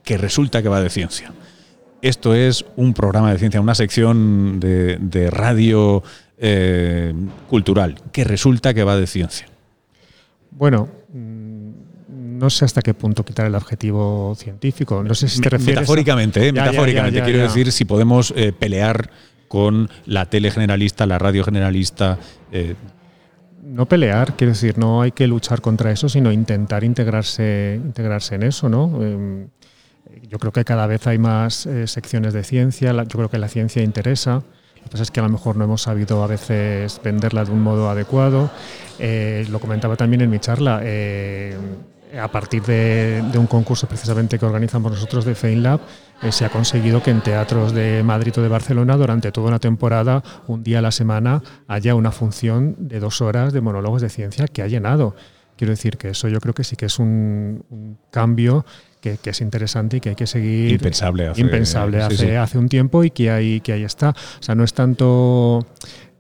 que 0.04 0.18
resulta 0.18 0.64
que 0.64 0.70
va 0.70 0.82
de 0.82 0.90
ciencia. 0.90 1.34
Esto 2.02 2.34
es 2.34 2.66
un 2.76 2.94
programa 2.94 3.32
de 3.32 3.40
ciencia, 3.40 3.60
una 3.60 3.76
sección 3.76 4.60
de, 4.60 5.30
radio 5.32 6.04
eh, 6.38 7.14
cultural, 7.50 7.96
que 8.12 8.24
resulta 8.24 8.74
que 8.74 8.84
va 8.84 8.96
de 8.96 9.08
ciencia. 9.08 9.48
Bueno, 10.52 10.88
mm, 11.12 12.38
no 12.38 12.50
sé 12.50 12.66
hasta 12.66 12.82
qué 12.82 12.94
punto 12.94 13.26
quitar 13.26 13.48
el 13.48 13.56
adjetivo 13.56 14.36
científico. 14.38 15.04
No 15.04 15.16
sé 15.16 15.28
si 15.28 15.42
te 15.42 15.50
refieres. 15.50 15.82
Metafóricamente, 15.82 16.48
¿eh? 16.48 16.54
metafóricamente. 16.54 17.22
quiero 17.24 17.42
decir 17.42 17.72
si 17.72 17.84
podemos 17.84 18.34
pelear 18.60 19.10
con 19.48 19.90
la 20.06 20.26
tele 20.26 20.52
generalista, 20.52 21.06
la 21.06 21.18
radio 21.18 21.44
generalista. 21.44 22.18
Eh. 22.52 22.76
No 23.64 23.86
pelear, 23.86 24.36
quiero 24.36 24.54
decir, 24.54 24.78
no 24.78 25.02
hay 25.02 25.12
que 25.12 25.28
luchar 25.28 25.62
contra 25.62 25.92
eso, 25.92 26.08
sino 26.08 26.32
intentar 26.32 26.84
integrarse, 26.84 27.80
integrarse 27.84 28.36
en 28.36 28.44
eso, 28.44 28.70
¿no? 28.70 29.04
Em, 29.04 29.48
yo 30.30 30.40
creo 30.40 30.52
que 30.52 30.64
cada 30.64 30.88
vez 30.88 31.06
hay 31.08 31.18
más 31.18 31.66
eh, 31.66 31.88
secciones 31.88 32.34
de 32.34 32.44
ciencia, 32.44 32.92
yo 32.92 33.06
creo 33.06 33.30
que 33.30 33.38
la 33.38 33.50
ciencia 33.50 33.84
interesa. 33.84 34.44
Lo 34.78 34.84
que 34.84 34.90
pasa 34.90 35.04
es 35.04 35.12
que 35.12 35.20
a 35.20 35.24
lo 35.24 35.30
mejor 35.30 35.58
no 35.58 35.66
hemos 35.66 35.82
sabido 35.82 36.24
a 36.24 36.28
veces 36.28 37.02
venderla 37.04 37.44
de 37.44 37.52
un 37.52 37.62
modo 37.62 37.90
adecuado. 37.90 38.50
Eh, 39.00 39.46
lo 39.50 39.60
comentaba 39.60 39.98
también 39.98 40.22
en 40.22 40.30
mi 40.30 40.40
charla 40.40 40.82
a 42.20 42.28
partir 42.30 42.64
de, 42.64 43.24
un 43.38 43.48
concurso 43.48 43.88
precisamente 43.88 44.40
que 44.40 44.46
organizamos 44.46 44.92
nosotros 44.92 45.26
de 45.26 45.36
FeinLab, 45.36 45.80
eh, 46.22 46.32
se 46.32 46.46
ha 46.46 46.50
conseguido 46.50 47.04
que 47.04 47.12
en 47.12 47.22
teatros 47.22 47.74
de 47.74 48.02
Madrid 48.04 48.34
o 48.38 48.42
de 48.42 48.48
Barcelona 48.48 48.98
durante 48.98 49.32
toda 49.32 49.50
una 49.50 49.60
temporada, 49.60 50.24
un 50.48 50.64
día 50.64 50.80
a 50.80 50.82
la 50.82 50.92
semana, 50.92 51.44
haya 51.68 51.96
una 51.96 52.12
función 52.12 52.76
de 52.80 53.00
dos 53.00 53.22
horas 53.22 53.54
de 53.54 53.62
monólogos 53.62 54.02
de 54.02 54.10
ciencia 54.10 54.48
que 54.48 54.62
ha 54.62 54.68
llenado. 54.68 55.16
Quiero 55.58 55.72
decir 55.72 55.98
que 55.98 56.10
eso 56.10 56.28
yo 56.28 56.40
creo 56.40 56.54
que 56.54 56.64
sí 56.64 56.76
que 56.76 56.86
es 56.86 57.00
un, 57.00 57.98
cambio 58.12 58.66
que, 59.02 59.18
es 59.24 59.42
interesante 59.42 59.98
y 59.98 60.00
que 60.00 60.10
hay 60.10 60.16
que 60.16 60.28
seguir. 60.28 60.72
Impensable 60.72 61.28
hace, 61.28 61.42
impensable 61.42 62.02
hace, 62.02 62.38
hace 62.38 62.58
un 62.58 62.70
tiempo 62.70 63.04
y 63.04 63.12
que 63.12 63.32
ahí, 63.32 63.62
que 63.62 63.74
ahí 63.74 63.84
está. 63.84 64.10
O 64.10 64.44
sea, 64.44 64.54
no 64.54 64.64
es 64.64 64.74
tanto. 64.74 65.08
O 65.08 65.66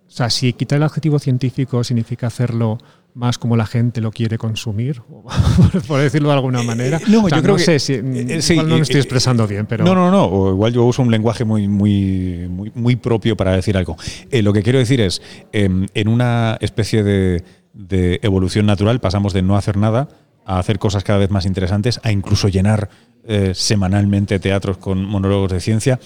sea, 0.07 0.29
si 0.29 0.53
quitar 0.53 0.77
el 0.77 0.83
adjetivo 0.83 1.19
científico 1.19 1.83
significa 1.83 2.27
hacerlo 2.27 2.79
más 3.13 3.39
como 3.39 3.57
la 3.57 3.65
gente 3.65 3.99
lo 3.99 4.11
quiere 4.11 4.37
consumir, 4.37 5.01
por 5.87 5.99
decirlo 5.99 6.29
de 6.29 6.35
alguna 6.35 6.61
manera. 6.61 6.99
No, 7.07 7.27
yo 7.27 7.41
creo 7.41 7.55
que 7.55 7.63
sé 7.63 7.79
si, 7.79 7.93
eh, 7.93 8.01
no 8.03 8.75
me 8.75 8.81
estoy 8.81 8.97
expresando 8.97 9.47
bien, 9.47 9.65
pero 9.65 9.83
no, 9.83 9.95
no, 9.95 10.11
no. 10.11 10.25
O 10.25 10.51
igual 10.51 10.71
yo 10.71 10.85
uso 10.85 11.01
un 11.01 11.09
lenguaje 11.09 11.43
muy, 11.43 11.67
muy, 11.67 12.47
muy, 12.47 12.71
muy 12.75 12.95
propio 12.95 13.35
para 13.35 13.53
decir 13.53 13.75
algo. 13.75 13.97
Eh, 14.29 14.43
lo 14.43 14.53
que 14.53 14.61
quiero 14.61 14.77
decir 14.77 15.01
es, 15.01 15.21
em, 15.51 15.87
en 15.95 16.07
una 16.07 16.57
especie 16.61 17.03
de, 17.03 17.43
de, 17.73 18.19
evolución 18.21 18.65
natural 18.67 18.99
pasamos 18.99 19.33
de 19.33 19.41
no 19.41 19.57
hacer 19.57 19.77
nada 19.77 20.09
a 20.45 20.59
hacer 20.59 20.79
cosas 20.79 21.03
cada 21.03 21.19
vez 21.19 21.31
más 21.31 21.45
interesantes, 21.45 21.99
a 22.03 22.11
incluso 22.11 22.47
llenar 22.47 22.89
eh, 23.27 23.51
semanalmente 23.53 24.39
teatros 24.39 24.77
con 24.77 25.03
monólogos 25.03 25.51
de 25.51 25.59
ciencia. 25.59 25.99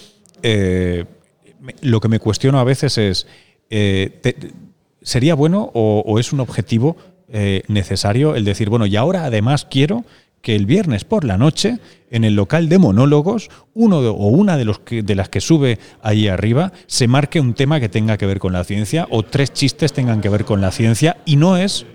lo 1.81 1.99
que 1.99 2.07
me 2.07 2.19
cuestiono 2.19 2.59
a 2.59 2.63
veces 2.63 2.97
es 2.97 3.27
¿sería 5.01 5.35
bueno 5.35 5.71
o, 5.73 6.19
es 6.19 6.33
un 6.33 6.39
objetivo 6.39 6.97
eh, 7.27 7.63
necesario 7.67 8.35
el 8.35 8.45
decir, 8.45 8.69
bueno, 8.69 8.85
y 8.85 8.95
ahora 8.95 9.25
además 9.25 9.65
quiero 9.69 10.03
que 10.41 10.55
el 10.55 10.65
viernes 10.65 11.05
por 11.05 11.23
la 11.23 11.37
noche, 11.37 11.77
en 12.09 12.23
el 12.23 12.35
local 12.35 12.67
de 12.67 12.79
monólogos, 12.79 13.49
uno 13.73 13.99
o 13.99 14.27
una 14.27 14.57
de, 14.57 14.65
los 14.65 14.81
de 14.89 15.15
las 15.15 15.29
que 15.29 15.39
sube 15.39 15.79
ahí 16.01 16.27
arriba, 16.27 16.73
se 16.87 17.07
marque 17.07 17.39
un 17.39 17.53
tema 17.53 17.79
que 17.79 17.89
tenga 17.89 18.17
que 18.17 18.25
ver 18.25 18.39
con 18.39 18.53
la 18.53 18.63
ciencia 18.63 19.07
o 19.11 19.23
tres 19.23 19.53
chistes 19.53 19.93
tengan 19.93 20.21
que 20.21 20.29
ver 20.29 20.45
con 20.45 20.59
la 20.61 20.71
ciencia 20.71 21.17
y 21.25 21.35
no 21.35 21.57
es 21.57 21.85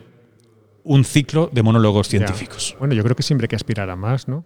un 0.85 1.05
ciclo 1.05 1.51
de 1.53 1.63
monólogos 1.63 2.09
científicos. 2.09 2.77
Bueno, 2.79 2.95
yo 2.95 3.03
creo 3.03 3.17
que 3.17 3.25
siempre 3.25 3.47
hay 3.47 3.49
que 3.49 3.57
aspirar 3.57 3.91
a 3.91 3.97
más, 3.97 4.29
¿no? 4.29 4.45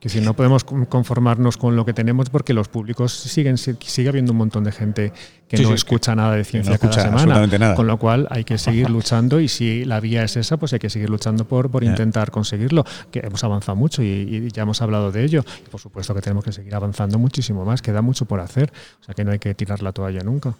Que 0.00 0.08
si 0.08 0.20
no 0.20 0.34
podemos 0.34 0.64
conformarnos 0.64 1.56
con 1.56 1.74
lo 1.74 1.84
que 1.84 1.92
tenemos 1.92 2.30
porque 2.30 2.54
los 2.54 2.68
públicos 2.68 3.12
siguen 3.12 3.58
sigue 3.58 4.08
habiendo 4.08 4.32
un 4.32 4.38
montón 4.38 4.64
de 4.64 4.72
gente 4.72 5.12
que 5.48 5.62
no 5.62 5.74
escucha 5.74 6.14
nada 6.14 6.34
de 6.36 6.44
ciencia 6.44 6.78
cada 6.78 6.92
semana 6.92 7.74
con 7.74 7.86
lo 7.86 7.98
cual 7.98 8.28
hay 8.30 8.44
que 8.44 8.58
seguir 8.58 8.90
luchando 8.90 9.40
y 9.40 9.48
si 9.48 9.84
la 9.84 9.98
vía 10.00 10.22
es 10.22 10.36
esa 10.36 10.56
pues 10.56 10.72
hay 10.72 10.78
que 10.78 10.90
seguir 10.90 11.10
luchando 11.10 11.46
por, 11.46 11.70
por 11.70 11.82
intentar 11.82 12.30
conseguirlo 12.30 12.84
que 13.10 13.20
hemos 13.20 13.42
avanzado 13.42 13.76
mucho 13.76 14.02
y, 14.02 14.48
ya 14.52 14.62
hemos 14.62 14.80
hablado 14.82 15.10
de 15.10 15.24
ello. 15.24 15.44
Y 15.66 15.68
por 15.68 15.80
supuesto 15.80 16.14
que 16.14 16.20
tenemos 16.20 16.44
que 16.44 16.52
seguir 16.52 16.74
avanzando 16.74 17.18
muchísimo 17.18 17.64
más 17.64 17.82
queda 17.82 18.02
mucho 18.02 18.24
por 18.26 18.40
hacer 18.40 18.72
o 19.00 19.04
sea 19.04 19.14
que 19.14 19.24
no 19.24 19.32
hay 19.32 19.38
que 19.38 19.54
tirar 19.54 19.82
la 19.82 19.92
toalla 19.92 20.20
nunca 20.20 20.54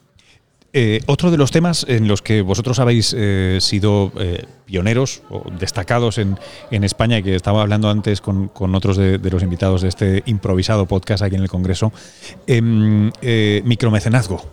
eh, 0.75 1.01
otro 1.07 1.31
de 1.31 1.39
los 1.39 1.51
temas 1.51 1.87
en 1.89 2.09
los 2.09 2.21
que 2.21 2.43
vosotros 2.43 2.79
habéis 2.79 3.15
eh, 3.17 3.57
sido 3.63 4.13
eh, 4.19 4.45
pioneros 4.67 5.23
o 5.31 5.51
destacados 5.59 6.19
en, 6.19 6.37
España, 6.71 7.19
y 7.19 7.23
que 7.23 7.35
estaba 7.35 7.63
hablando 7.63 7.89
antes 7.89 8.21
con, 8.21 8.51
otros 8.75 8.99
de, 8.99 9.19
los 9.19 9.43
invitados 9.43 9.81
de 9.81 9.89
este 9.89 10.23
improvisado 10.27 10.85
podcast 10.85 11.23
aquí 11.23 11.37
en 11.37 11.43
el 11.43 11.49
Congreso, 11.49 11.91
em, 12.47 13.11
micromecenazgo. 13.65 14.45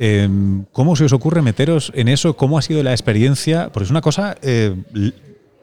Em, 0.00 0.64
¿Cómo 0.72 0.96
se 0.96 1.04
os 1.04 1.12
ocurre 1.12 1.40
meteros 1.40 1.92
en 1.94 2.08
eso? 2.08 2.36
¿Cómo 2.36 2.58
ha 2.58 2.62
sido 2.62 2.82
la 2.82 2.90
experiencia? 2.90 3.70
Porque 3.72 3.84
es 3.84 3.90
una 3.90 4.00
cosa, 4.00 4.36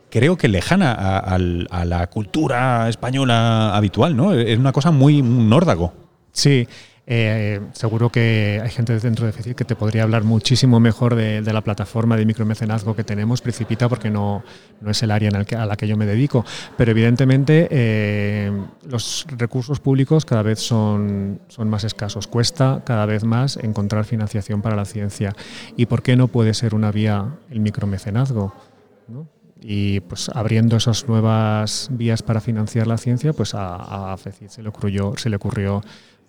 creo 0.10 0.38
que 0.38 0.48
lejana 0.48 0.94
a, 0.94 1.18
a, 1.20 1.86
la 1.86 2.08
cultura 2.08 2.88
española 2.88 3.76
habitual, 3.76 4.16
¿no? 4.16 4.34
Es 4.34 4.58
una 4.58 4.72
cosa 4.72 4.92
muy 4.92 5.22
nórdago. 5.22 5.92
Sí, 6.32 6.66
eh, 7.08 7.60
seguro 7.74 8.10
que 8.10 8.60
hay 8.64 8.70
gente 8.70 8.98
dentro 9.00 9.26
de 9.26 9.32
FECID 9.32 9.56
que 9.56 9.66
te 9.66 9.76
podría 9.76 10.04
hablar 10.04 10.24
muchísimo 10.24 10.80
mejor 10.80 11.16
de, 11.16 11.42
la 11.42 11.62
plataforma 11.62 12.16
de 12.16 12.26
micromecenazgo 12.26 12.96
que 12.96 13.04
tenemos, 13.04 13.42
Principita, 13.42 13.90
porque 13.90 14.10
no, 14.10 14.44
no 14.82 14.92
es 14.92 15.02
el 15.04 15.12
área 15.12 15.30
a 15.30 15.66
la 15.66 15.76
que 15.76 15.88
yo 15.88 15.98
me 15.98 16.06
dedico. 16.06 16.46
Pero 16.78 16.92
evidentemente 16.92 17.68
eh, 17.72 18.52
los 18.88 19.26
recursos 19.38 19.80
públicos 19.80 20.26
cada 20.26 20.44
vez 20.44 20.60
son, 20.60 21.40
son 21.48 21.70
más 21.70 21.84
escasos. 21.84 22.28
Cuesta 22.28 22.84
cada 22.86 23.06
vez 23.06 23.24
más 23.24 23.58
encontrar 23.58 24.06
financiación 24.06 24.62
para 24.62 24.76
la 24.76 24.86
ciencia. 24.86 25.36
¿Y 25.76 25.88
por 25.88 26.04
qué 26.04 26.16
no 26.16 26.28
puede 26.28 26.54
ser 26.54 26.76
una 26.76 26.92
vía 26.92 27.26
el 27.50 27.62
micromecenazgo? 27.62 28.54
Y 29.62 30.00
pues 30.02 30.30
abriendo 30.30 30.78
esas 30.78 31.08
nuevas 31.08 31.90
vías 31.92 32.24
para 32.24 32.42
financiar 32.42 32.88
la 32.88 32.98
ciencia, 32.98 33.34
pues 33.34 33.54
a, 33.54 34.14
a 34.14 34.18
FECID 34.18 34.48
se 34.48 34.64
le 34.64 34.70
ocurrió, 34.70 35.14
se 35.18 35.30
le 35.30 35.36
ocurrió 35.36 35.82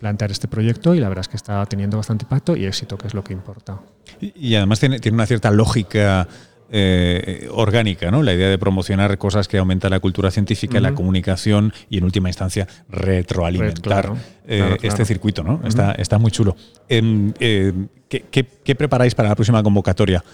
plantear 0.02 0.32
este 0.32 0.48
proyecto 0.48 0.96
y 0.96 1.00
la 1.00 1.08
verdad 1.08 1.22
es 1.22 1.28
que 1.28 1.36
está 1.36 1.64
teniendo 1.66 1.96
bastante 1.96 2.24
impacto 2.24 2.56
y 2.56 2.64
éxito, 2.64 2.98
que 2.98 3.06
es 3.06 3.14
lo 3.14 3.22
que 3.22 3.32
importa. 3.32 3.80
Y, 4.20 4.56
además 4.56 4.80
tiene, 4.80 4.98
tiene, 4.98 5.14
una 5.14 5.26
cierta 5.26 5.52
lógica 5.52 6.26
eh, 6.72 7.48
orgánica, 7.52 8.10
¿no? 8.10 8.20
La 8.22 8.34
idea 8.34 8.48
de 8.48 8.58
promocionar 8.58 9.16
cosas 9.16 9.46
que 9.46 9.58
aumentan 9.58 9.92
la 9.92 10.00
cultura 10.00 10.32
científica, 10.32 10.80
la 10.80 10.92
comunicación 10.92 11.72
y 11.88 11.98
en 11.98 12.04
última 12.04 12.28
instancia 12.28 12.66
retroalimentar 12.88 14.12
eh, 14.44 14.76
este 14.82 15.04
circuito, 15.04 15.44
¿no? 15.44 15.60
está, 15.64 15.92
está 15.92 16.18
muy 16.18 16.32
chulo. 16.32 16.56
Em, 16.88 17.32
eh, 17.38 17.72
¿qué, 18.08 18.24
qué 18.64 18.74
preparáis 18.74 19.14
para 19.14 19.28
la 19.28 19.36
próxima 19.36 19.62
convocatoria? 19.62 20.24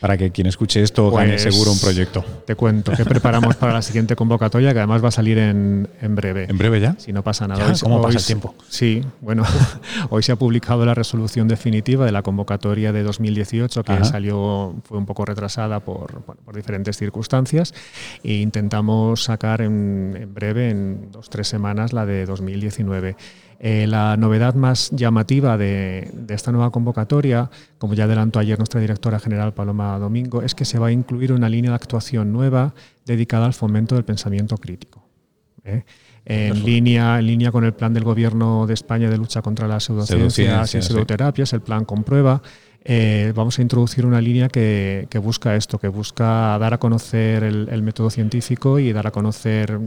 Para 0.00 0.16
que 0.16 0.30
quien 0.30 0.46
escuche 0.46 0.82
esto 0.82 1.10
gane 1.10 1.32
pues, 1.32 1.42
seguro 1.42 1.72
un 1.72 1.78
proyecto. 1.78 2.24
Te 2.46 2.54
cuento 2.54 2.92
que 2.92 3.04
preparamos 3.04 3.56
para 3.56 3.72
la 3.72 3.82
siguiente 3.82 4.16
convocatoria, 4.16 4.72
que 4.72 4.78
además 4.78 5.02
va 5.02 5.08
a 5.08 5.12
salir 5.12 5.38
en, 5.38 5.88
breve. 6.10 6.46
¿En 6.48 6.58
breve 6.58 6.80
ya? 6.80 6.96
Si 6.98 7.12
no 7.12 7.22
pasa 7.22 7.48
nada. 7.48 7.72
¿Cómo 7.80 8.02
pasa 8.02 8.18
el 8.18 8.24
tiempo? 8.24 8.54
Sí, 8.68 9.02
bueno, 9.20 9.44
hoy 10.10 10.22
se 10.22 10.32
ha 10.32 10.36
publicado 10.36 10.84
la 10.84 10.94
resolución 10.94 11.48
definitiva 11.48 12.04
de 12.04 12.12
la 12.12 12.22
convocatoria 12.22 12.92
de 12.92 13.02
2018, 13.02 13.84
que 13.84 14.04
salió, 14.04 14.74
fue 14.84 14.98
un 14.98 15.06
poco 15.06 15.24
retrasada 15.24 15.80
por, 15.80 16.22
por, 16.22 16.54
diferentes 16.54 16.96
circunstancias, 16.96 17.74
e 18.22 18.34
intentamos 18.34 19.24
sacar 19.24 19.62
en, 19.62 20.18
en 20.20 20.34
breve, 20.34 20.70
en 20.70 21.10
dos, 21.12 21.30
tres 21.30 21.48
semanas, 21.48 21.92
la 21.92 22.06
de 22.06 22.26
2019. 22.26 23.16
Eh, 23.66 23.86
la 23.86 24.18
novedad 24.18 24.54
más 24.54 24.90
llamativa 24.90 25.56
de, 25.56 26.12
esta 26.28 26.52
nueva 26.52 26.70
convocatoria, 26.70 27.48
como 27.78 27.94
ya 27.94 28.04
adelantó 28.04 28.38
ayer 28.38 28.58
nuestra 28.58 28.78
directora 28.78 29.18
general 29.18 29.54
Paloma 29.54 29.98
Domingo, 29.98 30.42
es 30.42 30.54
que 30.54 30.66
se 30.66 30.78
va 30.78 30.88
a 30.88 30.92
incluir 30.92 31.32
una 31.32 31.48
línea 31.48 31.70
de 31.70 31.76
actuación 31.76 32.30
nueva 32.30 32.74
dedicada 33.06 33.46
al 33.46 33.54
fomento 33.54 33.94
del 33.94 34.04
pensamiento 34.04 34.58
crítico. 34.58 35.02
¿eh? 35.64 35.82
En, 36.26 36.62
línea, 36.62 37.18
en 37.18 37.26
línea 37.26 37.50
con 37.52 37.64
el 37.64 37.72
plan 37.72 37.94
del 37.94 38.04
Gobierno 38.04 38.66
de 38.66 38.74
España 38.74 39.08
de 39.08 39.16
lucha 39.16 39.40
contra 39.40 39.66
las 39.66 39.84
pseudociencias 39.84 40.74
y 40.74 40.82
pseudoterapias, 40.82 41.54
el 41.54 41.62
plan 41.62 41.86
Comprueba, 41.86 42.42
eh, 42.84 43.32
vamos 43.34 43.58
a 43.58 43.62
introducir 43.62 44.04
una 44.04 44.20
línea 44.20 44.50
que, 44.50 45.08
busca 45.22 45.56
esto, 45.56 45.78
que 45.78 45.88
busca 45.88 46.58
dar 46.58 46.74
a 46.74 46.78
conocer 46.78 47.42
el, 47.42 47.82
método 47.82 48.10
científico 48.10 48.78
y 48.78 48.92
dar 48.92 49.06
a 49.06 49.10
conocer 49.10 49.80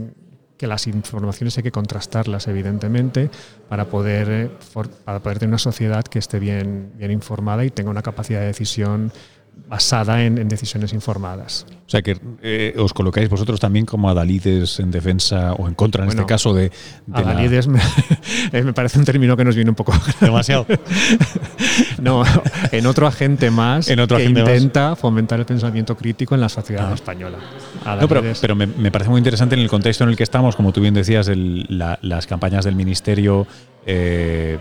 que 0.58 0.66
las 0.66 0.86
informaciones 0.88 1.56
hay 1.56 1.62
que 1.62 1.70
contrastarlas, 1.70 2.48
evidentemente, 2.48 3.30
para 3.68 3.86
poder, 3.86 4.28
eh, 4.28 4.50
para 5.04 5.20
poder 5.20 5.38
tener 5.38 5.50
una 5.50 5.58
sociedad 5.58 6.04
que 6.04 6.18
esté 6.18 6.38
bien, 6.38 6.92
bien 6.96 7.12
informada 7.12 7.64
y 7.64 7.70
tenga 7.70 7.90
una 7.90 8.02
capacidad 8.02 8.40
de 8.40 8.46
decisión 8.46 9.12
basada 9.68 10.24
en, 10.24 10.48
decisiones 10.48 10.92
informadas. 10.92 11.66
O 11.86 11.90
sea 11.90 12.02
que 12.02 12.18
eh, 12.42 12.74
os 12.78 12.92
colocáis 12.92 13.28
vosotros 13.28 13.60
también 13.60 13.86
como 13.86 14.08
adalides 14.10 14.78
en 14.80 14.90
defensa 14.90 15.52
o 15.54 15.68
en 15.68 15.74
contra, 15.74 16.04
en 16.04 16.10
este 16.10 16.26
caso, 16.26 16.54
de... 16.54 16.70
adalides 17.12 17.66
eh, 18.52 18.62
me, 18.62 18.72
parece 18.72 18.98
un 18.98 19.04
término 19.04 19.36
que 19.36 19.44
nos 19.44 19.54
viene 19.54 19.70
un 19.70 19.74
poco... 19.74 19.92
Demasiado. 20.20 20.66
no, 22.02 22.24
en 22.72 22.86
otro 22.86 23.06
agente 23.06 23.50
más 23.50 23.86
que 23.86 24.24
intenta 24.24 24.96
fomentar 24.96 25.38
el 25.38 25.46
pensamiento 25.46 25.96
crítico 25.96 26.34
en 26.34 26.40
la 26.40 26.48
sociedad 26.48 26.92
española. 26.92 27.38
No, 28.00 28.08
pero, 28.08 28.56
me, 28.56 28.90
parece 28.90 29.10
muy 29.10 29.18
interesante 29.18 29.54
en 29.54 29.62
el 29.62 29.68
contexto 29.68 30.04
en 30.04 30.10
el 30.10 30.16
que 30.16 30.24
estamos, 30.24 30.56
como 30.56 30.72
tú 30.72 30.80
bien 30.80 30.94
decías, 30.94 31.30
las 31.30 32.26
campañas 32.26 32.64
del 32.64 32.76
Ministerio... 32.76 33.46
Eh, 33.90 34.58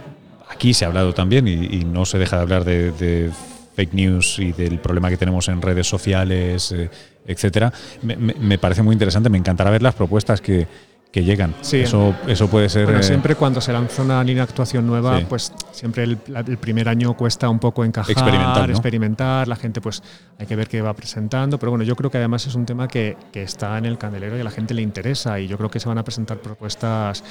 aquí 0.49 0.73
se 0.73 0.85
ha 0.85 0.87
hablado 0.87 1.13
también 1.13 1.47
y, 1.49 1.83
no 1.83 2.05
se 2.05 2.17
deja 2.17 2.37
de 2.37 2.41
hablar 2.41 2.63
de 2.63 3.31
fake 3.77 3.93
news 3.93 4.39
y 4.39 4.53
del 4.53 4.79
problema 4.79 5.07
que 5.07 5.17
tenemos 5.17 5.47
en 5.49 5.61
redes 5.61 5.85
sociales, 5.87 6.71
eh, 6.71 6.89
etcétera, 7.27 7.71
me, 8.01 8.57
parece 8.57 8.81
muy 8.81 8.93
interesante. 8.93 9.29
Me 9.29 9.37
encantará 9.37 9.69
ver 9.69 9.83
las 9.83 9.93
propuestas 9.93 10.41
que, 10.41 10.65
que 11.11 11.23
llegan. 11.23 11.53
Sí. 11.61 11.81
Eso, 11.81 12.15
eso 12.25 12.47
puede 12.47 12.69
ser. 12.69 12.85
Bueno, 12.85 13.01
eh, 13.01 13.03
siempre 13.03 13.35
cuando 13.35 13.61
se 13.61 13.71
lanza 13.71 14.01
una 14.01 14.23
línea 14.23 14.43
de 14.45 14.49
actuación 14.49 14.87
nueva, 14.87 15.21
pues 15.29 15.53
siempre 15.71 16.05
el, 16.05 16.17
primer 16.57 16.89
año 16.89 17.15
cuesta 17.15 17.49
un 17.49 17.59
poco 17.59 17.85
encajar, 17.85 18.11
experimentar, 18.13 18.71
experimentar, 18.71 19.47
La 19.47 19.55
gente, 19.55 19.79
pues 19.79 20.01
hay 20.39 20.47
que 20.47 20.55
ver 20.55 20.67
qué 20.67 20.81
va 20.81 20.95
presentando. 20.95 21.59
Pero 21.59 21.71
bueno, 21.71 21.83
yo 21.83 21.95
creo 21.95 22.09
que 22.09 22.17
además 22.17 22.47
es 22.47 22.55
un 22.55 22.65
tema 22.65 22.87
que, 22.87 23.15
que, 23.31 23.43
está 23.43 23.77
en 23.77 23.85
el 23.85 23.99
candelero 23.99 24.37
y 24.37 24.41
a 24.41 24.43
la 24.43 24.51
gente 24.51 24.73
le 24.73 24.81
interesa. 24.81 25.39
Y 25.39 25.47
yo 25.47 25.55
creo 25.57 25.69
que 25.69 25.79
se 25.79 25.87
van 25.87 25.99
a 25.99 26.03
presentar 26.03 26.39
propuestas 26.39 27.23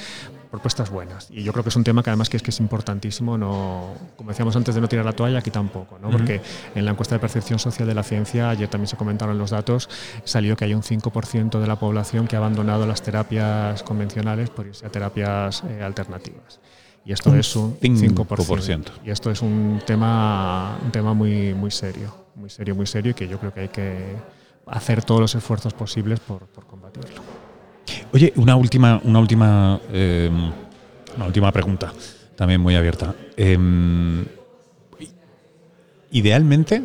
propuestas 0.49 0.89
buenas. 0.89 1.27
Y 1.29 1.43
yo 1.43 1.51
creo 1.51 1.63
que 1.63 1.69
es 1.69 1.75
un 1.75 1.83
tema 1.83 2.03
que 2.03 2.09
además 2.09 2.29
que 2.29 2.37
es, 2.37 2.43
que 2.43 2.51
es 2.51 2.59
importantísimo, 2.59 3.37
no, 3.37 3.93
como 4.15 4.29
decíamos 4.29 4.55
antes 4.55 4.75
de 4.75 4.81
no 4.81 4.87
tirar 4.87 5.05
la 5.05 5.13
toalla, 5.13 5.39
aquí 5.39 5.51
tampoco, 5.51 5.99
¿no? 5.99 6.09
porque 6.09 6.41
en 6.75 6.85
la 6.85 6.91
encuesta 6.91 7.15
de 7.15 7.19
percepción 7.19 7.59
social 7.59 7.87
de 7.87 7.93
la 7.93 8.03
ciencia, 8.03 8.49
ayer 8.49 8.67
también 8.69 8.87
se 8.87 8.97
comentaron 8.97 9.37
los 9.37 9.51
datos, 9.51 9.89
salió 10.23 10.55
que 10.55 10.65
hay 10.65 10.73
un 10.73 10.83
5% 10.83 11.59
de 11.59 11.67
la 11.67 11.77
población 11.77 12.27
que 12.27 12.35
ha 12.35 12.39
abandonado 12.39 12.85
las 12.85 13.01
terapias 13.01 13.83
convencionales 13.83 14.49
por 14.49 14.67
irse 14.67 14.85
a 14.85 14.89
terapias 14.89 15.63
eh, 15.63 15.81
alternativas. 15.83 16.59
Y 17.05 17.13
esto 17.13 17.33
es 17.35 17.55
un 17.55 17.79
5%. 17.79 18.83
Y 19.05 19.11
esto 19.11 19.31
es 19.31 19.41
un 19.41 19.81
tema, 19.85 20.77
un 20.83 20.91
tema 20.91 21.13
muy, 21.13 21.53
muy 21.53 21.71
serio, 21.71 22.13
muy 22.35 22.49
serio, 22.49 22.75
muy 22.75 22.85
serio 22.85 23.11
y 23.11 23.13
que 23.13 23.29
yo 23.29 23.39
creo 23.39 23.53
que 23.53 23.61
hay 23.61 23.69
que 23.69 24.15
hacer 24.65 25.03
todos 25.05 25.21
los 25.21 25.35
esfuerzos 25.35 25.73
posibles 25.73 26.19
por, 26.19 26.47
por 26.47 26.65
combatirlo. 26.65 27.21
Oye, 28.13 28.33
una 28.35 28.55
última, 28.55 29.01
una 29.03 29.19
última, 29.19 29.79
eh, 29.91 30.29
una 31.15 31.25
última 31.25 31.51
pregunta, 31.51 31.93
también 32.35 32.61
muy 32.61 32.75
abierta. 32.75 33.13
Em, 33.35 34.25
idealmente, 36.11 36.83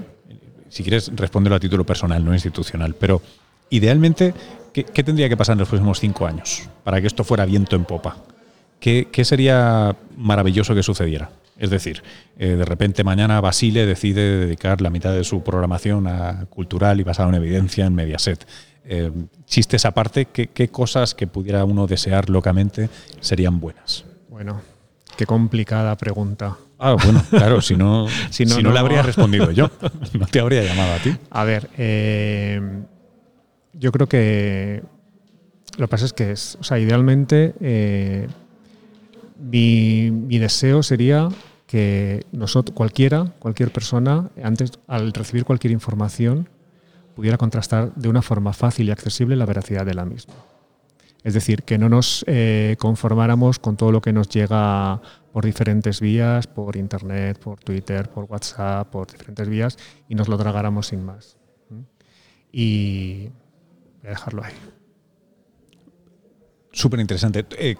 si 0.68 0.82
quieres 0.82 1.10
respóndelo 1.14 1.56
a 1.56 1.60
título 1.60 1.84
personal, 1.84 2.24
no 2.24 2.32
institucional, 2.32 2.94
pero 2.94 3.22
idealmente, 3.70 4.34
¿qué, 4.72 4.84
tendría 4.84 5.28
que 5.28 5.36
pasar 5.36 5.54
en 5.54 5.60
los 5.60 5.68
próximos 5.68 6.00
cinco 6.00 6.26
años 6.26 6.68
para 6.84 7.00
que 7.00 7.06
esto 7.06 7.24
fuera 7.24 7.44
viento 7.44 7.76
en 7.76 7.84
popa? 7.84 8.16
¿Qué, 8.80 9.24
sería 9.24 9.96
maravilloso 10.16 10.74
que 10.74 10.82
sucediera? 10.82 11.30
Es 11.58 11.70
decir, 11.70 12.02
eh, 12.38 12.56
de 12.56 12.64
repente 12.64 13.04
mañana 13.04 13.40
Basile 13.40 13.86
decide 13.86 14.38
dedicar 14.38 14.80
la 14.80 14.90
mitad 14.90 15.12
de 15.12 15.24
su 15.24 15.42
programación 15.42 16.06
a 16.06 16.46
cultural 16.46 17.00
y 17.00 17.04
basado 17.04 17.28
en 17.28 17.36
evidencia 17.36 17.86
en 17.86 17.94
Mediaset. 17.94 18.46
Eh, 18.84 19.12
chistes 19.46 19.84
aparte, 19.84 20.26
¿qué, 20.26 20.48
¿qué 20.48 20.68
cosas 20.68 21.14
que 21.14 21.26
pudiera 21.26 21.64
uno 21.64 21.86
desear 21.86 22.30
locamente 22.30 22.88
serían 23.20 23.60
buenas? 23.60 24.04
Bueno, 24.28 24.60
qué 25.16 25.26
complicada 25.26 25.96
pregunta. 25.96 26.56
Ah, 26.78 26.96
bueno, 27.00 27.22
claro, 27.30 27.60
si 27.60 27.76
no, 27.76 28.08
si 28.30 28.44
no, 28.44 28.60
no, 28.60 28.72
le 28.72 28.78
habría 28.80 29.02
respondido 29.02 29.52
yo, 29.52 29.70
no 30.18 30.26
te 30.26 30.40
habría 30.40 30.64
llamado 30.64 30.94
a 30.94 30.98
ti. 30.98 31.14
A 31.30 31.44
ver, 31.44 31.70
eh, 31.78 32.60
yo 33.74 33.92
creo 33.92 34.08
que 34.08 34.82
lo 35.76 35.86
que 35.86 35.90
pasa 35.90 36.06
es 36.06 36.12
que, 36.12 36.32
es, 36.32 36.58
o 36.60 36.64
sea, 36.64 36.80
idealmente 36.80 37.54
eh, 37.60 38.26
mi, 39.42 40.38
deseo 40.38 40.82
sería 40.82 41.28
que 41.66 42.24
nosotros, 42.32 42.74
cualquiera, 42.74 43.32
cualquier 43.38 43.72
persona, 43.72 44.30
antes, 44.42 44.72
al 44.86 45.12
recibir 45.12 45.44
cualquier 45.44 45.72
información, 45.72 46.48
pudiera 47.14 47.36
contrastar 47.36 47.94
de 47.94 48.08
una 48.08 48.22
forma 48.22 48.52
fácil 48.52 48.88
y 48.88 48.90
accesible 48.90 49.36
la 49.36 49.46
veracidad 49.46 49.84
de 49.84 49.94
la 49.94 50.04
misma. 50.04 50.34
Es 51.24 51.34
decir, 51.34 51.62
que 51.62 51.78
no 51.78 51.88
nos 51.88 52.24
eh, 52.26 52.76
conformáramos 52.78 53.58
con 53.58 53.76
todo 53.76 53.92
lo 53.92 54.00
que 54.00 54.12
nos 54.12 54.28
llega 54.28 55.00
por 55.32 55.44
diferentes 55.44 56.00
vías, 56.00 56.46
por 56.46 56.76
Internet, 56.76 57.38
por 57.38 57.60
Twitter, 57.60 58.10
por 58.10 58.24
WhatsApp, 58.24 58.90
por 58.90 59.10
diferentes 59.10 59.48
vías, 59.48 59.78
y 60.08 60.14
nos 60.14 60.28
lo 60.28 60.36
tragáramos 60.36 60.88
sin 60.88 61.04
más. 61.04 61.36
Y 62.50 63.28
voy 64.00 64.06
a 64.06 64.10
dejarlo 64.10 64.44
ahí. 64.44 64.52
Súper 66.72 67.00
interesante. 67.00 67.46
Eh, 67.58 67.76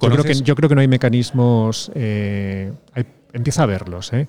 yo, 0.00 0.10
creo 0.10 0.24
que, 0.24 0.34
yo 0.34 0.54
creo 0.54 0.68
que 0.68 0.74
no 0.74 0.80
hay 0.80 0.88
mecanismos, 0.88 1.90
eh, 1.94 2.72
empieza 3.32 3.62
a 3.62 3.66
verlos, 3.66 4.12
¿eh? 4.12 4.28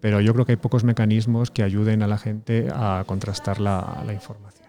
pero 0.00 0.20
yo 0.20 0.32
creo 0.32 0.46
que 0.46 0.52
hay 0.52 0.56
pocos 0.56 0.84
mecanismos 0.84 1.50
que 1.50 1.62
ayuden 1.62 2.02
a 2.02 2.06
la 2.06 2.18
gente 2.18 2.68
a 2.72 3.04
contrastar 3.06 3.60
la, 3.60 4.04
información. 4.12 4.68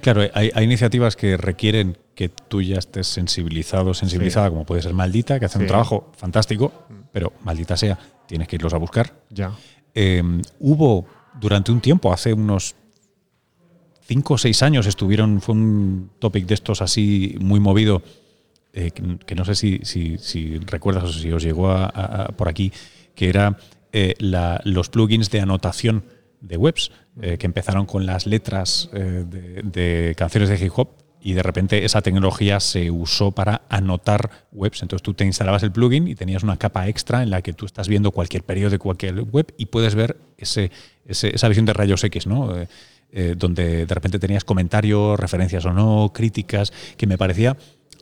Claro, 0.00 0.22
hay, 0.34 0.50
iniciativas 0.62 1.16
que 1.16 1.36
requieren 1.36 1.98
que 2.14 2.28
tú 2.28 2.62
ya 2.62 2.78
estés 2.78 3.06
sensibilizado, 3.06 3.92
sensibilizada, 3.94 4.48
como 4.50 4.64
puede 4.64 4.82
ser 4.82 4.94
Maldita, 4.94 5.38
que 5.38 5.46
hace 5.46 5.58
un 5.58 5.66
trabajo 5.66 6.10
fantástico, 6.16 6.72
mm. 6.88 6.94
pero 7.12 7.32
maldita 7.44 7.76
sea, 7.76 7.98
tienes 8.26 8.48
que 8.48 8.56
irlos 8.56 8.72
a 8.72 8.78
buscar. 8.78 9.12
Ya. 9.30 9.52
Em, 9.94 10.42
hubo 10.60 11.06
durante 11.40 11.72
un 11.72 11.80
tiempo, 11.80 12.12
hace 12.12 12.32
unos 12.32 12.74
cinco 14.06 14.34
o 14.34 14.38
seis 14.38 14.62
años, 14.62 14.86
estuvieron, 14.86 15.40
fue 15.40 15.54
un 15.54 16.10
topic 16.18 16.46
de 16.46 16.54
estos 16.54 16.80
así 16.82 17.36
muy 17.40 17.60
movido, 17.60 18.02
eh, 18.78 18.90
que, 18.90 19.34
no 19.34 19.46
sé 19.46 19.54
si, 19.54 20.58
recuerdas 20.66 21.04
o 21.04 21.10
si 21.10 21.32
os 21.32 21.42
llegó 21.42 21.74
por 22.36 22.46
aquí, 22.46 22.70
que 23.14 23.30
era 23.30 23.56
eh, 23.90 24.14
los 24.18 24.90
plugins 24.90 25.30
de 25.30 25.40
anotación 25.40 26.04
de 26.42 26.58
webs, 26.58 26.92
eh, 27.22 27.38
que 27.38 27.46
empezaron 27.46 27.86
con 27.86 28.04
las 28.04 28.26
letras 28.26 28.90
de, 28.92 30.14
canciones 30.14 30.50
de 30.50 30.62
hip 30.62 30.72
hop 30.76 30.90
y 31.22 31.32
de 31.32 31.42
repente 31.42 31.86
esa 31.86 32.02
tecnología 32.02 32.60
se 32.60 32.90
usó 32.90 33.32
para 33.32 33.62
anotar 33.70 34.46
webs. 34.52 34.82
Entonces 34.82 35.02
tú 35.02 35.14
te 35.14 35.24
instalabas 35.24 35.62
el 35.62 35.72
plugin 35.72 36.06
y 36.06 36.14
tenías 36.14 36.42
una 36.42 36.58
capa 36.58 36.86
extra 36.86 37.22
en 37.22 37.30
la 37.30 37.40
que 37.40 37.54
tú 37.54 37.64
estás 37.64 37.88
viendo 37.88 38.10
cualquier 38.10 38.42
periodo 38.42 38.72
de 38.72 38.78
cualquier 38.78 39.22
web 39.22 39.54
y 39.56 39.66
puedes 39.66 39.94
ver 39.94 40.18
esa 40.36 41.48
visión 41.48 41.64
de 41.64 41.72
rayos 41.72 42.04
X, 42.04 42.26
¿no? 42.26 42.52
Donde 43.36 43.86
de 43.86 43.94
repente 43.94 44.18
tenías 44.18 44.44
comentarios, 44.44 45.18
referencias 45.18 45.64
o 45.64 45.72
no, 45.72 46.12
críticas, 46.12 46.74
que 46.98 47.06
me 47.06 47.16
parecía 47.16 47.56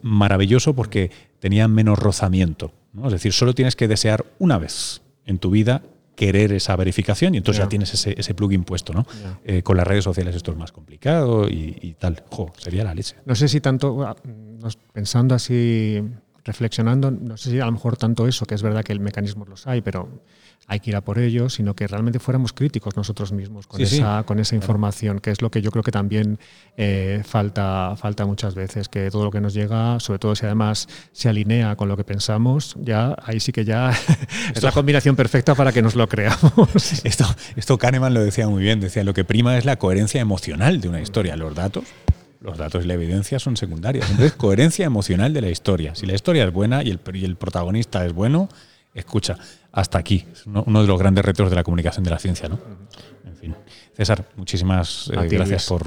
maravilloso 0.05 0.75
porque 0.75 1.11
tenía 1.41 1.67
menos 1.67 1.99
rozamiento. 1.99 2.73
¿no? 2.93 3.07
Es 3.07 3.13
decir, 3.13 3.33
solo 3.33 3.55
tienes 3.55 3.75
que 3.75 3.89
desear 3.89 4.25
una 4.39 4.59
vez 4.59 5.03
en 5.25 5.39
tu 5.39 5.51
vida 5.51 5.83
querer 6.15 6.53
esa 6.53 6.77
verificación 6.77 7.35
y 7.35 7.39
entonces 7.39 7.65
ya 7.65 7.69
tienes 7.69 7.93
ese, 7.93 8.15
ese 8.17 8.35
plugin 8.35 8.63
puesto, 8.63 8.93
¿no? 8.93 9.05
Eh, 9.45 9.63
con 9.63 9.77
las 9.77 9.85
redes 9.85 10.05
sociales 10.05 10.37
esto 10.37 10.53
es 10.53 10.57
más 10.57 10.71
complicado 10.71 11.49
y, 11.49 11.97
tal. 11.99 12.23
Jo, 12.31 12.53
sería 12.57 12.85
la 12.85 12.95
leche. 12.95 13.17
No 13.25 13.35
sé 13.35 13.49
si 13.49 13.61
tanto, 13.61 14.05
ah, 14.05 14.15
pensando 14.93 15.35
así, 15.35 16.01
reflexionando, 16.45 17.11
no 17.11 17.37
sé 17.37 17.51
si 17.51 17.61
a 17.61 17.67
lo 17.67 17.73
mejor 17.73 17.97
tanto 17.97 18.27
eso, 18.29 18.45
que 18.47 18.55
es 18.55 18.63
verdad 18.63 18.85
que 18.85 18.93
el 18.93 19.01
mecanismo 19.01 19.45
los 19.47 19.67
hay, 19.67 19.81
pero 19.81 20.09
hay 20.67 20.81
que 20.81 20.91
ir 20.91 20.97
a 20.97 21.03
por 21.03 21.19
ello, 21.19 21.51
sino 21.51 21.75
que 21.75 21.87
realmente 21.87 22.19
fuéramos 22.19 22.53
críticos 22.53 22.97
nosotros 22.97 23.33
mismos 23.33 23.67
con, 23.67 23.81
esa, 23.81 24.23
con 24.25 24.39
esa 24.39 24.55
información, 24.55 25.21
que 25.21 25.31
es 25.31 25.43
lo 25.43 25.51
que 25.51 25.61
yo 25.61 25.71
creo 25.71 25.83
que 25.83 25.93
también 25.93 26.39
eh, 26.77 27.23
falta, 27.25 27.95
falta 27.97 28.25
muchas 28.25 28.55
veces, 28.55 28.89
que 28.89 29.11
todo 29.11 29.25
lo 29.25 29.31
que 29.31 29.41
nos 29.41 29.53
llega, 29.53 30.01
sobre 30.01 30.19
todo 30.19 30.35
si 30.35 30.47
además 30.47 30.89
se 31.13 31.29
alinea 31.29 31.77
con 31.77 31.89
lo 31.89 31.97
que 31.97 32.05
pensamos, 32.05 32.77
ya 32.79 33.17
ahí 33.25 33.41
sí 33.41 33.53
que 33.53 33.65
ya 33.65 33.91
es 34.55 34.63
la 34.63 34.73
combinación 34.73 35.17
perfecta 35.17 35.55
para 35.55 35.73
que 35.73 35.83
nos 35.83 35.97
lo 35.97 36.09
creamos. 36.09 36.45
Esto, 37.05 37.25
esto 37.57 37.79
Kahneman 37.79 38.15
lo 38.15 38.23
decía 38.23 38.49
muy 38.49 38.63
bien, 38.63 38.81
decía, 38.81 39.05
lo 39.05 39.15
que 39.15 39.25
prima 39.25 39.57
es 39.59 39.65
la 39.65 39.77
coherencia 39.77 40.21
emocional 40.21 40.81
de 40.81 40.89
una 40.89 41.01
historia, 41.01 41.37
los 41.37 41.55
datos 41.55 41.85
los 42.45 42.59
datos 42.59 42.85
y 42.85 42.87
la 42.87 42.95
evidencia 42.95 43.39
son 43.39 43.57
secundarias. 43.57 44.09
Entonces, 44.11 44.33
coherencia 44.37 44.85
emocional 44.85 45.33
de 45.33 45.41
la 45.41 45.49
historia. 45.49 45.95
Si 45.95 46.07
la 46.07 46.15
historia 46.15 46.45
es 46.45 46.53
buena 46.53 46.83
y 46.83 46.91
el, 46.91 47.01
y 47.15 47.25
el 47.25 47.37
protagonista 47.37 48.05
es 48.05 48.13
bueno, 48.13 48.49
escucha, 48.93 49.39
hasta 49.73 49.99
aquí. 49.99 50.27
Es 50.31 50.47
uno, 50.47 50.83
de 50.83 50.87
los 50.87 50.99
grandes 50.99 51.25
retos 51.25 51.49
de 51.51 51.57
la 51.57 51.65
comunicación 51.65 52.05
de 52.05 52.11
la 52.11 52.19
ciencia, 52.19 52.49
¿no? 52.49 52.61
En 53.25 53.37
fin. 53.37 53.57
César, 53.97 54.27
muchísimas 54.37 55.11
eh, 55.13 55.27
gracias 55.29 55.67
por. 55.67 55.87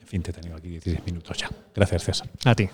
En 0.00 0.06
fin, 0.06 0.22
te 0.22 0.30
he 0.30 0.34
tenido 0.34 0.56
aquí 0.56 0.68
16 0.68 1.04
minutos 1.04 1.36
ya. 1.36 1.50
Gracias, 1.74 2.04
César. 2.04 2.28
A 2.44 2.54
ti. 2.54 2.68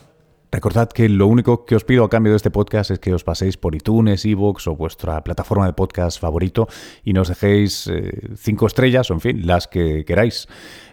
Recordad 0.52 0.88
que 0.88 1.08
lo 1.08 1.28
único 1.28 1.64
que 1.64 1.76
os 1.76 1.84
pido 1.84 2.04
a 2.04 2.10
cambio 2.10 2.32
de 2.32 2.36
este 2.36 2.50
podcast 2.50 2.90
es 2.90 2.98
que 2.98 3.14
os 3.14 3.22
paséis 3.22 3.56
por 3.56 3.76
iTunes, 3.76 4.24
Evox 4.24 4.66
o 4.66 4.74
vuestra 4.74 5.22
plataforma 5.22 5.66
de 5.66 5.74
podcast 5.74 6.20
favorito 6.20 6.66
y 7.04 7.12
nos 7.12 7.28
dejéis 7.28 7.86
eh, 7.86 8.30
cinco 8.36 8.66
estrellas 8.66 9.10
o, 9.10 9.14
en 9.14 9.20
fin, 9.20 9.46
las 9.46 9.68
que 9.68 10.04
queráis. 10.04 10.48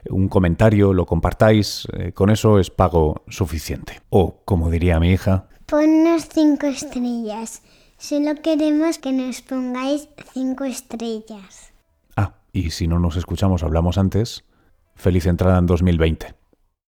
Un 0.10 0.30
comentario, 0.30 0.93
lo 0.93 1.08
compartáis, 1.08 1.88
eh, 1.93 2.12
con 2.12 2.30
eso 2.30 2.60
es 2.60 2.70
pago 2.70 3.24
suficiente. 3.28 4.02
O, 4.10 4.43
como 4.46 4.70
diría 4.70 5.00
mi 5.00 5.12
hija, 5.12 5.48
ponnos 5.65 6.30
cinco 6.30 6.67
estrellas. 6.67 7.63
Solo 7.98 8.36
queremos 8.43 9.00
que 9.00 9.12
nos 9.12 9.41
pongáis 9.41 10.08
cinco 10.34 10.65
estrellas. 10.65 11.74
Ah, 12.15 12.36
y 12.54 12.70
si 12.70 12.88
no 12.88 13.00
nos 13.00 13.15
escuchamos, 13.15 13.63
hablamos 13.63 13.98
antes. 13.98 14.43
Feliz 14.93 15.26
entrada 15.26 15.58
en 15.58 15.65
2020. 15.65 16.36